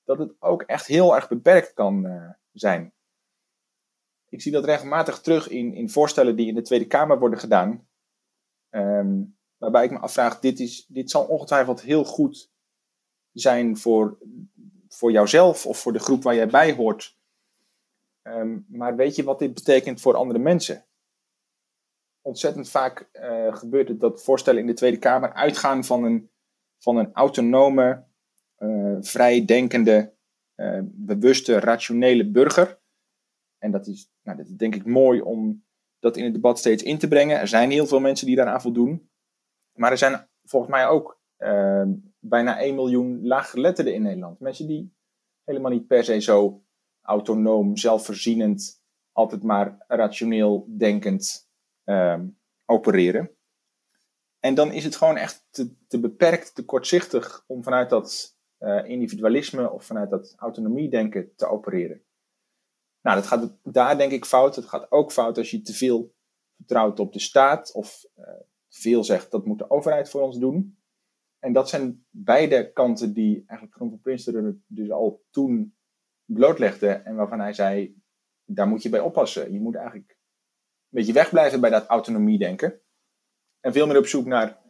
[0.04, 2.94] dat het ook echt heel erg beperkt kan uh, zijn.
[4.30, 7.88] Ik zie dat regelmatig terug in, in voorstellen die in de Tweede Kamer worden gedaan.
[8.70, 12.52] Um, waarbij ik me afvraag, dit, is, dit zal ongetwijfeld heel goed
[13.32, 14.18] zijn voor,
[14.88, 17.18] voor jouzelf of voor de groep waar jij bij hoort.
[18.24, 20.86] Um, maar weet je wat dit betekent voor andere mensen?
[22.22, 26.30] Ontzettend vaak uh, gebeurt het dat voorstellen in de Tweede Kamer uitgaan van een,
[26.78, 28.04] van een autonome,
[28.60, 30.14] uh, vrij denkende,
[30.56, 32.80] uh, bewuste, rationele burger.
[33.60, 35.64] En dat is, nou, dat denk ik mooi om
[36.00, 37.40] dat in het debat steeds in te brengen.
[37.40, 39.10] Er zijn heel veel mensen die daaraan voldoen.
[39.74, 41.84] Maar er zijn volgens mij ook uh,
[42.20, 44.40] bijna 1 miljoen laaggeletterden in Nederland.
[44.40, 44.94] Mensen die
[45.44, 46.64] helemaal niet per se zo
[47.02, 51.50] autonoom, zelfvoorzienend, altijd maar rationeel denkend
[51.84, 52.28] ehm,
[52.66, 53.32] opereren.
[54.40, 58.90] En dan is het gewoon echt te, te beperkt, te kortzichtig om vanuit dat uh,
[58.90, 62.02] individualisme of vanuit dat autonomie-denken te opereren.
[63.02, 64.56] Nou, dat gaat daar denk ik fout.
[64.56, 66.14] Het gaat ook fout als je te veel
[66.56, 68.26] vertrouwt op de staat of uh,
[68.70, 70.78] veel zegt dat moet de overheid voor ons doen.
[71.40, 75.78] En dat zijn beide kanten die eigenlijk Groen van Prinsterer dus al toen
[76.26, 78.02] blootlegde en waarvan hij zei,
[78.46, 79.54] daar moet je bij oppassen.
[79.54, 80.18] Je moet eigenlijk een
[80.90, 82.82] beetje wegblijven bij dat autonomie-denken.
[83.60, 84.62] En veel meer op zoek naar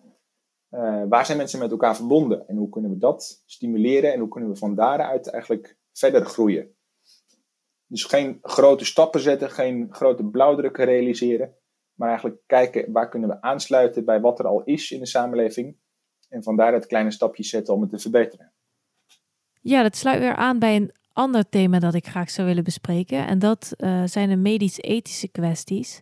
[0.69, 4.29] uh, waar zijn mensen met elkaar verbonden en hoe kunnen we dat stimuleren en hoe
[4.29, 6.75] kunnen we van daaruit eigenlijk verder groeien.
[7.89, 11.55] Dus geen grote stappen zetten, geen grote blauwdrukken realiseren,
[11.93, 15.77] maar eigenlijk kijken waar kunnen we aansluiten bij wat er al is in de samenleving
[16.29, 18.51] en van daaruit kleine stapjes zetten om het te verbeteren.
[19.61, 23.27] Ja, dat sluit weer aan bij een ander thema dat ik graag zou willen bespreken
[23.27, 26.01] en dat uh, zijn de medisch-ethische kwesties.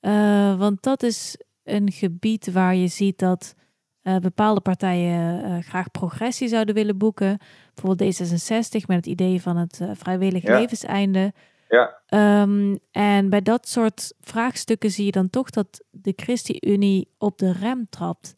[0.00, 3.54] Uh, want dat is een gebied waar je ziet dat
[4.02, 7.38] uh, bepaalde partijen uh, graag progressie zouden willen boeken.
[7.74, 10.58] Bijvoorbeeld D66 met het idee van het uh, vrijwillig ja.
[10.58, 11.32] levenseinde.
[11.68, 12.00] Ja.
[12.42, 17.52] Um, en bij dat soort vraagstukken zie je dan toch dat de ChristenUnie op de
[17.52, 18.34] rem trapt.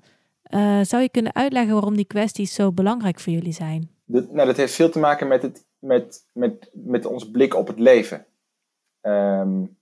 [0.82, 3.90] zou je kunnen uitleggen waarom die kwesties zo belangrijk voor jullie zijn?
[4.04, 7.66] De, nou, dat heeft veel te maken met, het, met, met, met ons blik op
[7.66, 8.26] het leven.
[9.02, 9.76] Um,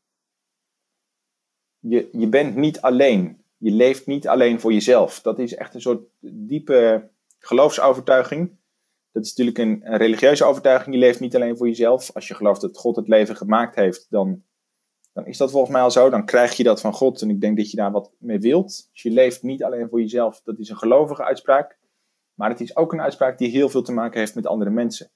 [1.79, 5.21] je, je bent niet alleen je leeft niet alleen voor jezelf.
[5.21, 8.59] Dat is echt een soort diepe geloofsovertuiging.
[9.13, 10.95] Dat is natuurlijk een, religieuze overtuiging.
[10.95, 12.11] Je leeft niet alleen voor jezelf.
[12.15, 14.43] Als je gelooft dat God het leven gemaakt heeft, dan,
[15.13, 16.11] dan is dat volgens mij al zo.
[16.11, 17.23] Dan krijg je dat van God.
[17.23, 18.89] En ik denk dat je daar wat mee wilt.
[18.93, 20.41] Dus je leeft niet alleen voor jezelf.
[20.45, 21.79] Dat is een gelovige uitspraak.
[22.35, 25.11] Maar het is ook een uitspraak die heel veel te maken heeft met andere mensen.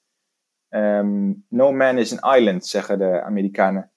[0.68, 3.92] Um, no man is an island, zeggen de Amerikanen.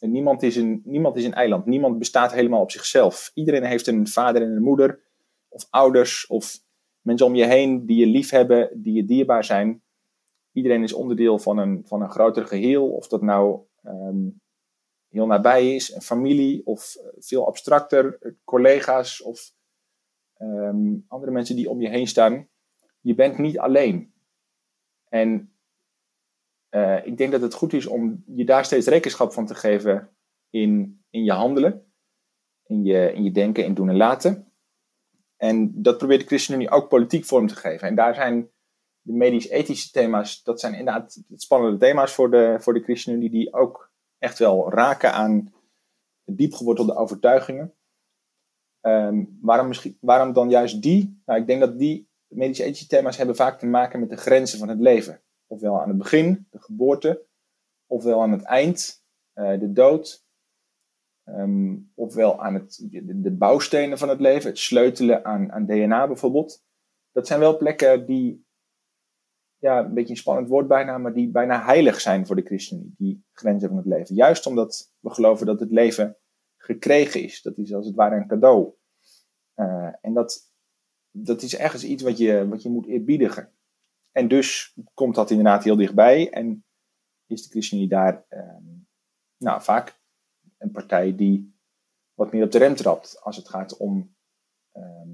[0.00, 1.66] Niemand is, een, niemand is een eiland.
[1.66, 3.30] Niemand bestaat helemaal op zichzelf.
[3.34, 5.00] Iedereen heeft een vader en een moeder,
[5.48, 6.58] of ouders, of
[7.00, 9.82] mensen om je heen die je lief hebben, die je dierbaar zijn.
[10.52, 14.40] Iedereen is onderdeel van een, van een groter geheel, of dat nou um,
[15.08, 19.52] heel nabij is, een familie, of eh, veel abstracter, collega's, of
[20.38, 22.48] um, andere mensen die om je heen staan.
[23.00, 24.12] Je bent niet alleen.
[25.08, 25.54] En
[26.70, 30.16] uh, ik denk dat het goed is om je daar steeds rekenschap van te geven
[30.50, 31.92] in, in je handelen,
[32.66, 34.52] in je, in je denken, in doen en laten.
[35.36, 37.88] En dat probeert de ChristenUnie ook politiek vorm te geven.
[37.88, 38.50] En daar zijn
[39.00, 43.92] de medisch-ethische thema's, dat zijn inderdaad spannende thema's voor de, voor de ChristenUnie, die ook
[44.18, 45.52] echt wel raken aan
[46.24, 47.74] diepgewortelde overtuigingen.
[48.80, 51.22] Um, waarom, misschien, waarom dan juist die?
[51.24, 54.68] Nou, ik denk dat die medisch-ethische thema's hebben vaak te maken met de grenzen van
[54.68, 57.26] het leven ofwel aan het begin, de geboorte,
[57.86, 60.24] ofwel aan het eind, uh, de dood,
[61.24, 66.64] um, ofwel aan het, de, bouwstenen van het leven, het sleutelen aan, aan DNA bijvoorbeeld.
[67.12, 68.46] Dat zijn wel plekken die,
[69.56, 72.94] ja, een beetje een spannend woord bijna, maar die bijna heilig zijn voor de christenen,
[72.98, 74.14] die grenzen van het leven.
[74.14, 76.16] Juist omdat we geloven dat het leven
[76.56, 77.42] gekregen is.
[77.42, 78.72] Dat is als het ware een cadeau.
[79.56, 80.52] Uh, en dat,
[81.10, 83.52] dat is ergens iets wat je, wat je moet eerbiedigen.
[84.12, 86.30] En dus komt dat inderdaad heel dichtbij.
[86.30, 86.64] En
[87.26, 88.64] is de ChristenUnie daar ehm,
[89.36, 90.00] nou, vaak
[90.58, 91.54] een partij die
[92.14, 94.14] wat meer op de rem trapt als het gaat om
[94.72, 95.08] ehm,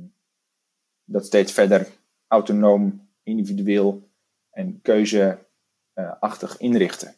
[1.04, 1.88] dat steeds verder
[2.26, 4.08] autonoom, individueel
[4.50, 7.14] en keuzeachtig inrichten.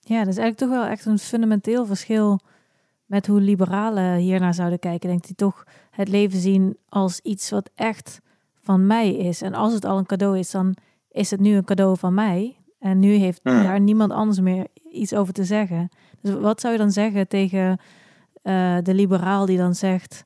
[0.00, 2.40] Ja, dat is eigenlijk toch wel echt een fundamenteel verschil
[3.04, 5.08] met hoe liberalen hiernaar zouden kijken.
[5.08, 8.20] Denk die toch het leven zien als iets wat echt
[8.66, 9.42] van mij is.
[9.42, 10.76] En als het al een cadeau is, dan
[11.10, 12.56] is het nu een cadeau van mij.
[12.78, 13.62] En nu heeft hmm.
[13.62, 15.88] daar niemand anders meer iets over te zeggen.
[16.20, 17.78] Dus wat zou je dan zeggen tegen
[18.42, 20.24] uh, de liberaal die dan zegt...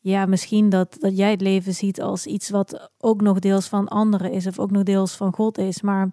[0.00, 3.88] Ja, misschien dat, dat jij het leven ziet als iets wat ook nog deels van
[3.88, 4.46] anderen is...
[4.46, 5.82] of ook nog deels van God is.
[5.82, 6.10] Maar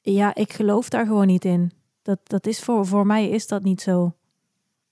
[0.00, 1.72] ja, ik geloof daar gewoon niet in.
[2.02, 4.12] Dat, dat is voor, voor mij is dat niet zo.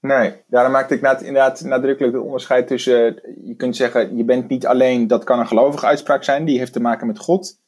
[0.03, 4.67] Nee, daarom maakte ik inderdaad nadrukkelijk het onderscheid tussen, je kunt zeggen, je bent niet
[4.67, 7.61] alleen, dat kan een gelovige uitspraak zijn, die heeft te maken met God.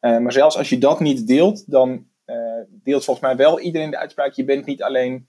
[0.00, 3.90] Uh, maar zelfs als je dat niet deelt, dan uh, deelt volgens mij wel iedereen
[3.90, 5.28] de uitspraak, je bent niet alleen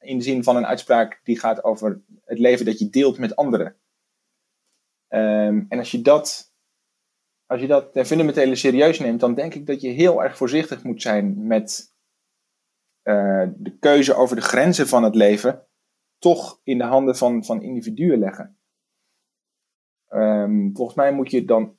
[0.00, 3.36] in de zin van een uitspraak die gaat over het leven dat je deelt met
[3.36, 3.76] anderen.
[5.08, 6.52] Um, en als je dat,
[7.46, 10.82] als je dat ten fundamentele serieus neemt, dan denk ik dat je heel erg voorzichtig
[10.82, 11.89] moet zijn met
[13.04, 15.66] uh, de keuze over de grenzen van het leven
[16.18, 18.58] toch in de handen van, van individuen leggen.
[20.08, 21.78] Um, volgens mij moet je dan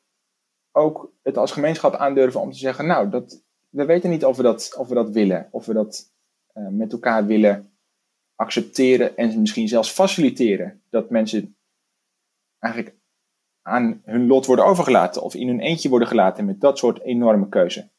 [0.72, 4.44] ook het als gemeenschap aandurven om te zeggen, nou, dat, we weten niet of we
[4.44, 6.14] dat, of we dat willen, of we dat
[6.54, 7.74] uh, met elkaar willen
[8.36, 11.58] accepteren en misschien zelfs faciliteren dat mensen
[12.60, 12.96] eigenlijk
[13.62, 17.50] aan hun lot worden overgelaten of in hun eentje worden gelaten met dat soort enorme
[17.50, 17.91] keuze.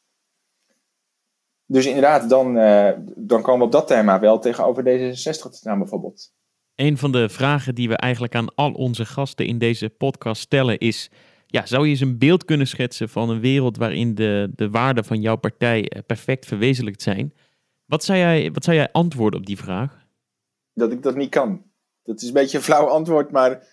[1.65, 5.77] Dus inderdaad, dan, uh, dan komen we op dat thema wel tegenover D66 te staan
[5.77, 6.33] bijvoorbeeld.
[6.75, 10.77] Een van de vragen die we eigenlijk aan al onze gasten in deze podcast stellen
[10.77, 11.09] is...
[11.45, 15.05] Ja, zou je eens een beeld kunnen schetsen van een wereld waarin de, de waarden
[15.05, 17.33] van jouw partij eh, perfect verwezenlijkt zijn?
[17.85, 20.05] Wat zou, jij, wat zou jij antwoorden op die vraag?
[20.73, 21.63] Dat ik dat niet kan.
[22.03, 23.67] Dat is een beetje een flauw antwoord, maar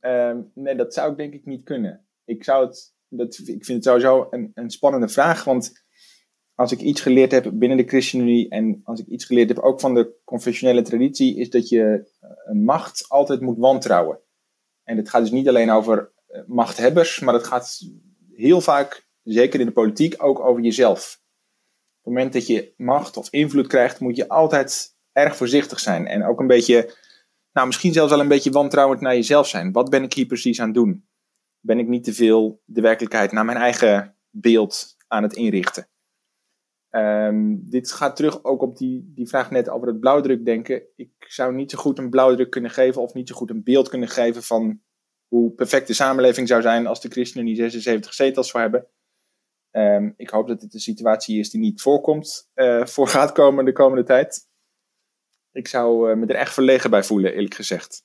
[0.00, 2.06] uh, nee, dat zou ik denk ik niet kunnen.
[2.24, 5.84] Ik, zou het, dat, ik vind het sowieso een, een spannende vraag, want
[6.58, 9.80] als ik iets geleerd heb binnen de ChristenUnie en als ik iets geleerd heb ook
[9.80, 12.10] van de confessionele traditie, is dat je
[12.44, 14.18] een macht altijd moet wantrouwen.
[14.84, 17.80] En het gaat dus niet alleen over eh, machthebbers, maar het gaat
[18.32, 21.20] heel vaak, zeker in de politiek, ook over jezelf.
[21.20, 26.06] Op het moment dat je macht of invloed krijgt, moet je altijd erg voorzichtig zijn.
[26.06, 26.94] En ook een beetje,
[27.52, 29.72] nou misschien zelfs wel een beetje wantrouwend naar jezelf zijn.
[29.72, 31.08] Wat ben ik hier precies aan het doen?
[31.60, 35.88] Ben ik niet te veel de werkelijkheid naar mijn eigen beeld aan het inrichten?
[36.90, 40.82] Um, dit gaat terug ook op die, die vraag net over het blauwdruk denken.
[40.96, 43.88] Ik zou niet zo goed een blauwdruk kunnen geven of niet zo goed een beeld
[43.88, 44.80] kunnen geven van
[45.26, 48.86] hoe perfect de samenleving zou zijn als de ChristenUnie 76 zetels zou hebben.
[49.70, 53.64] Um, ik hoop dat dit een situatie is die niet voorkomt, uh, voor gaat komen
[53.64, 54.48] de komende tijd.
[55.52, 58.04] Ik zou uh, me er echt verlegen bij voelen, eerlijk gezegd.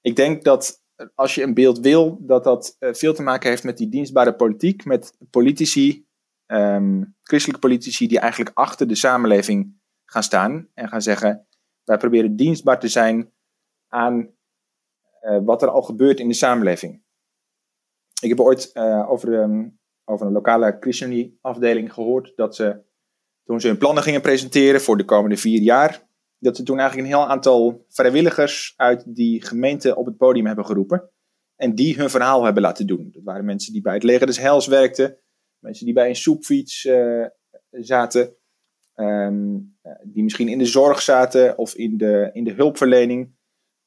[0.00, 0.82] Ik denk dat
[1.14, 4.34] als je een beeld wil, dat dat uh, veel te maken heeft met die dienstbare
[4.34, 6.07] politiek, met politici
[6.52, 11.46] um, christelijke politici die eigenlijk achter de samenleving gaan staan en gaan zeggen:
[11.84, 13.32] wij proberen dienstbaar te zijn
[13.88, 14.30] aan
[15.22, 17.02] uh, wat er al gebeurt in de samenleving.
[18.20, 22.82] Ik heb ooit uh, over, um, over een lokale ChristenUnie-afdeling gehoord dat ze,
[23.44, 27.08] toen ze hun plannen gingen presenteren voor de komende vier jaar, dat ze toen eigenlijk
[27.08, 31.10] een heel aantal vrijwilligers uit die gemeente op het podium hebben geroepen.
[31.56, 33.10] En die hun verhaal hebben laten doen.
[33.12, 35.18] Dat waren mensen die bij het leger des Heils werkten,
[35.58, 37.26] Mensen die bij een soepfiets uh,
[37.70, 38.36] zaten.
[38.96, 43.36] Um, die misschien in de zorg zaten of in de, in de hulpverlening.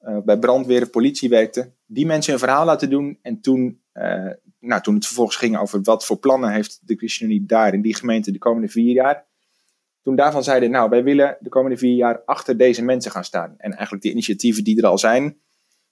[0.01, 1.76] Uh, bij brandweer of politie werkten.
[1.86, 3.19] Die mensen een verhaal laten doen.
[3.22, 3.82] En toen,
[4.59, 7.95] nou, toen het vervolgens ging over wat voor plannen heeft de ChristenUnie daar in die
[7.95, 9.26] gemeente de komende vier jaar.
[10.01, 13.55] Toen daarvan zeiden, nou, wij willen de komende vier jaar achter deze mensen gaan staan.
[13.57, 15.41] En eigenlijk de initiatieven die er al zijn,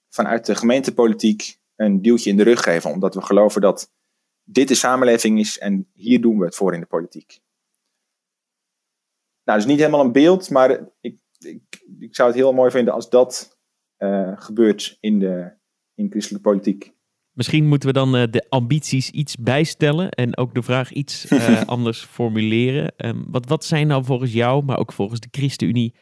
[0.09, 2.91] vanuit de gemeentepolitiek een duwtje in de rug geven.
[2.91, 3.91] Omdat we geloven dat
[4.51, 7.39] dit de samenleving is en hier doen we het voor in de politiek.
[9.43, 11.61] Nou, dat is niet helemaal een beeld, maar ik, ik,
[11.99, 13.57] ik zou het heel mooi vinden als dat
[13.97, 15.57] uh, gebeurt in de
[15.95, 16.93] in christelijke politiek.
[17.31, 21.61] Misschien moeten we dan uh, de ambities iets bijstellen en ook de vraag iets uh,
[21.65, 22.93] anders formuleren.
[22.97, 25.95] Um, wat, wat zijn nou volgens jou, maar ook volgens de ChristenUnie,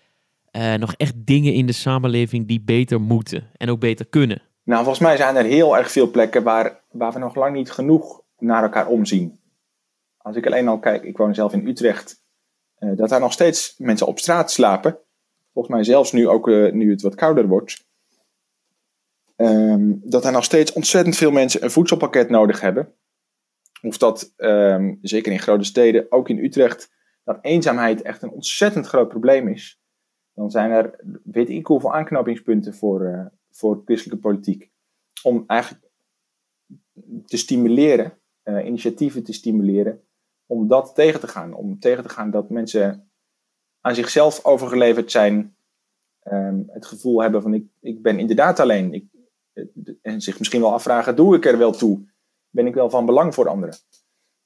[0.77, 4.41] nog echt dingen in de samenleving die beter moeten en ook beter kunnen?
[4.63, 7.71] Nou, volgens mij zijn er heel erg veel plekken waar, waar we nog lang niet
[7.71, 9.39] genoeg naar elkaar omzien.
[10.17, 12.23] Als ik alleen al kijk, ik woon zelf in Utrecht,
[12.79, 14.99] uh, dat daar nog steeds mensen op straat slapen.
[15.53, 17.85] Volgens mij zelfs nu ook, uh, nu het wat kouder wordt.
[19.35, 22.93] Um, dat er nog steeds ontzettend veel mensen een voedselpakket nodig hebben.
[23.81, 26.91] Of dat, um, zeker in grote steden, ook in Utrecht,
[27.23, 29.81] dat eenzaamheid echt een ontzettend groot probleem is.
[30.33, 34.71] Dan zijn er, weet ik hoeveel aanknopingspunten voor, uh, voor christelijke politiek.
[35.23, 35.85] Om eigenlijk
[37.25, 38.17] te stimuleren
[38.47, 40.01] uh, initiatieven te stimuleren
[40.45, 41.53] om dat tegen te gaan.
[41.53, 43.09] Om tegen te gaan dat mensen
[43.81, 45.55] aan zichzelf overgeleverd zijn,
[46.23, 48.93] um, het gevoel hebben van ik, ik ben inderdaad alleen.
[48.93, 49.05] Ik,
[50.01, 52.05] en zich misschien wel afvragen, doe ik er wel toe?
[52.49, 53.75] Ben ik wel van belang voor anderen?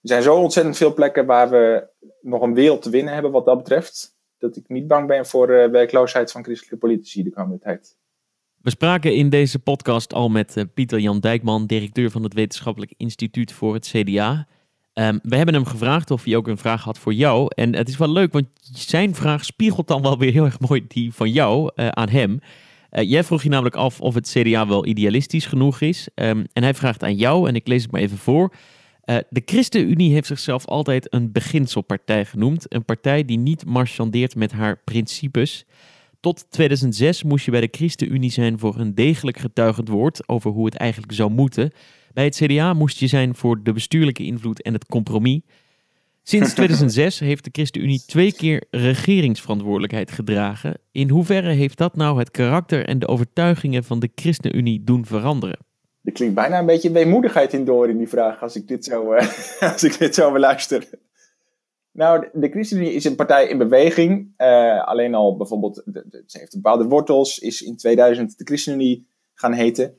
[0.01, 1.87] Er zijn zo ontzettend veel plekken waar we
[2.21, 4.15] nog een wereld te winnen hebben wat dat betreft.
[4.37, 7.97] Dat ik niet bang ben voor uh, werkloosheid van christelijke politici de komende tijd.
[8.61, 12.93] We spraken in deze podcast al met uh, Pieter Jan Dijkman, directeur van het Wetenschappelijk
[12.97, 14.47] Instituut voor het CDA.
[14.93, 17.47] Um, we hebben hem gevraagd of hij ook een vraag had voor jou.
[17.55, 20.85] En het is wel leuk, want zijn vraag spiegelt dan wel weer heel erg mooi
[20.87, 22.39] die van jou uh, aan hem.
[22.91, 26.07] Uh, jij vroeg je namelijk af of het CDA wel idealistisch genoeg is.
[26.15, 28.53] Um, en hij vraagt aan jou, en ik lees het maar even voor.
[29.05, 32.73] de ChristenUnie heeft zichzelf altijd een beginselpartij genoemd.
[32.73, 35.65] Een partij die niet marchandeert met haar principes.
[36.21, 40.65] Tot 2006 moest je bij de ChristenUnie zijn voor een degelijk getuigend woord over hoe
[40.65, 41.71] het eigenlijk zou moeten.
[42.13, 45.41] Bij het CDA moest je zijn voor de bestuurlijke invloed en het compromis.
[46.23, 50.77] Sinds 2006 heeft de ChristenUnie twee keer regeringsverantwoordelijkheid gedragen.
[50.91, 55.59] In hoeverre heeft dat nou het karakter en de overtuigingen van de ChristenUnie doen veranderen?
[56.03, 59.13] Er klinkt bijna een beetje weemoedigheid in door in die vraag als ik dit zo,
[59.13, 59.27] uh,
[59.73, 60.87] als ik dit zo beluister.
[61.91, 64.33] Nou, de, de ChristenUnie is een partij in beweging.
[64.37, 69.07] Uh, alleen al bijvoorbeeld, de, de, ze heeft bepaalde wortels, is in 2000 de ChristenUnie
[69.33, 69.97] gaan heten.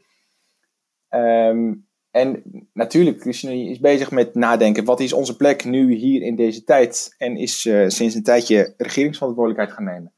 [1.10, 4.84] Um, en natuurlijk, ChristenUnie is bezig met nadenken.
[4.84, 7.14] Wat is onze plek nu hier in deze tijd?
[7.18, 10.12] En is uh, sinds een tijdje regeringsverantwoordelijkheid gaan nemen.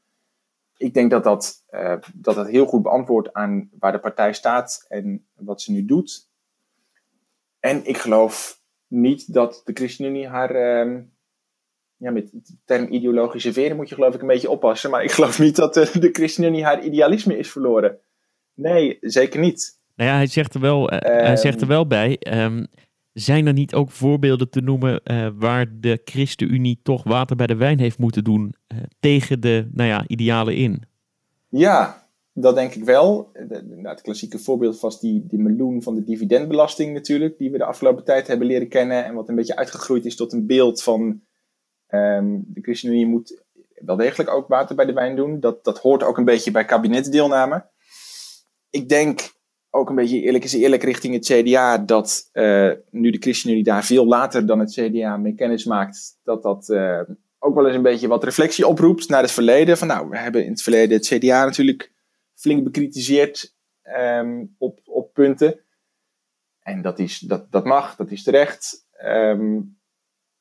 [0.77, 4.85] Ik denk dat dat, uh, dat dat heel goed beantwoordt aan waar de partij staat
[4.87, 6.29] en wat ze nu doet.
[7.59, 10.55] En ik geloof niet dat de ChristenUnie haar.
[11.97, 14.89] Ja, met de term ideologische veren moet je geloof ik een beetje oppassen.
[14.89, 17.97] Maar ik geloof niet dat de, de ChristenUnie haar idealisme is verloren.
[18.53, 19.79] Nee, zeker niet.
[19.95, 22.19] Nou ja, hij zegt er wel, uh, um, hij zegt er wel bij.
[22.43, 22.67] Um,
[23.13, 27.55] zijn er niet ook voorbeelden te noemen uh, waar de ChristenUnie toch water bij de
[27.55, 30.83] wijn heeft moeten doen uh, tegen de nou ja, idealen in?
[31.49, 33.29] Ja, dat denk ik wel.
[33.33, 37.57] De, nou, het klassieke voorbeeld was die, die meloen van de dividendbelasting natuurlijk, die we
[37.57, 40.83] de afgelopen tijd hebben leren kennen en wat een beetje uitgegroeid is tot een beeld
[40.83, 41.21] van
[41.95, 43.43] um, de ChristenUnie moet
[43.75, 45.39] wel degelijk ook water bij de wijn doen.
[45.39, 47.65] Dat, dat hoort ook een beetje bij kabinetsdeelname.
[48.69, 49.33] Ik denk
[49.69, 53.83] ook een beetje eerlijk is eerlijk richting het CDA dat uh, nu de ChristenUnie daar
[53.83, 57.01] veel later dan het CDA mee kennis maakt, dat dat uh,
[57.39, 59.77] ook wel eens een beetje wat reflectie oproept naar het verleden.
[59.77, 61.91] Van nou, we hebben in het verleden het CDA natuurlijk
[62.33, 65.59] flink bekritiseerd um, op, op punten.
[66.59, 68.85] En dat, is, dat, dat mag, dat is terecht.
[69.03, 69.77] Um,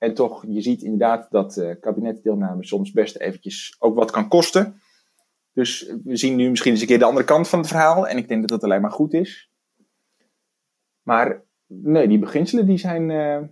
[0.05, 4.80] en toch, je ziet inderdaad dat uh, kabinetdeelname soms best eventjes ook wat kan kosten.
[5.52, 8.09] Dus we zien nu misschien eens een keer de andere kant van het verhaal.
[8.09, 9.50] En ik denk dat dat alleen maar goed is.
[11.02, 13.42] Maar nee, die beginselen die zijn, uh,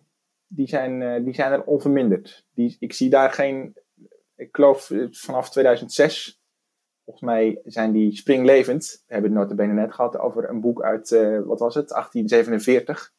[0.47, 2.47] die zijn, uh, die zijn er onverminderd.
[2.55, 3.77] Die, ik zie daar geen.
[4.37, 6.41] Ik geloof vanaf 2006.
[7.05, 9.03] Volgens mij zijn die springlevend.
[9.07, 11.11] We hebben het notabene net gehad over een boek uit,
[11.45, 13.13] wat was het, 1847.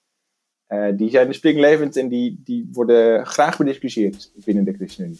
[0.96, 5.20] Die zijn de springlevend en die, die worden graag bediscussieerd binnen de ChristenUnie.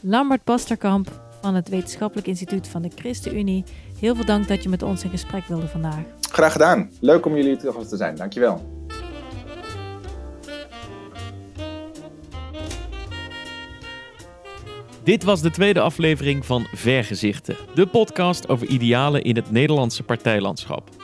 [0.00, 3.64] Lambert Basterkamp van het Wetenschappelijk Instituut van de ChristenUnie.
[4.00, 6.04] Heel veel dank dat je met ons in gesprek wilde vandaag.
[6.20, 6.90] Graag gedaan.
[7.00, 8.16] Leuk om jullie terug te zijn.
[8.16, 8.80] Dankjewel.
[15.04, 21.01] Dit was de tweede aflevering van Vergezichten, de podcast over idealen in het Nederlandse partijlandschap.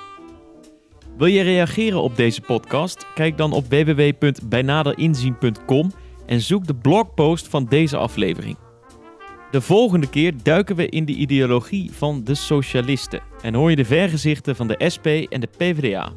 [1.18, 3.06] Wil je reageren op deze podcast?
[3.14, 5.92] Kijk dan op www.bijnaderinzien.com
[6.26, 8.56] en zoek de blogpost van deze aflevering.
[9.50, 13.84] De volgende keer duiken we in de ideologie van de socialisten en hoor je de
[13.84, 16.12] vergezichten van de SP en de PvdA.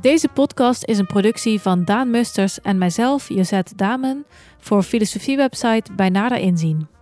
[0.00, 4.26] Deze podcast is een productie van Daan Musters en mijzelf, Josette Damen,
[4.58, 6.97] voor filosofiewebsite Bij Nader Inzien.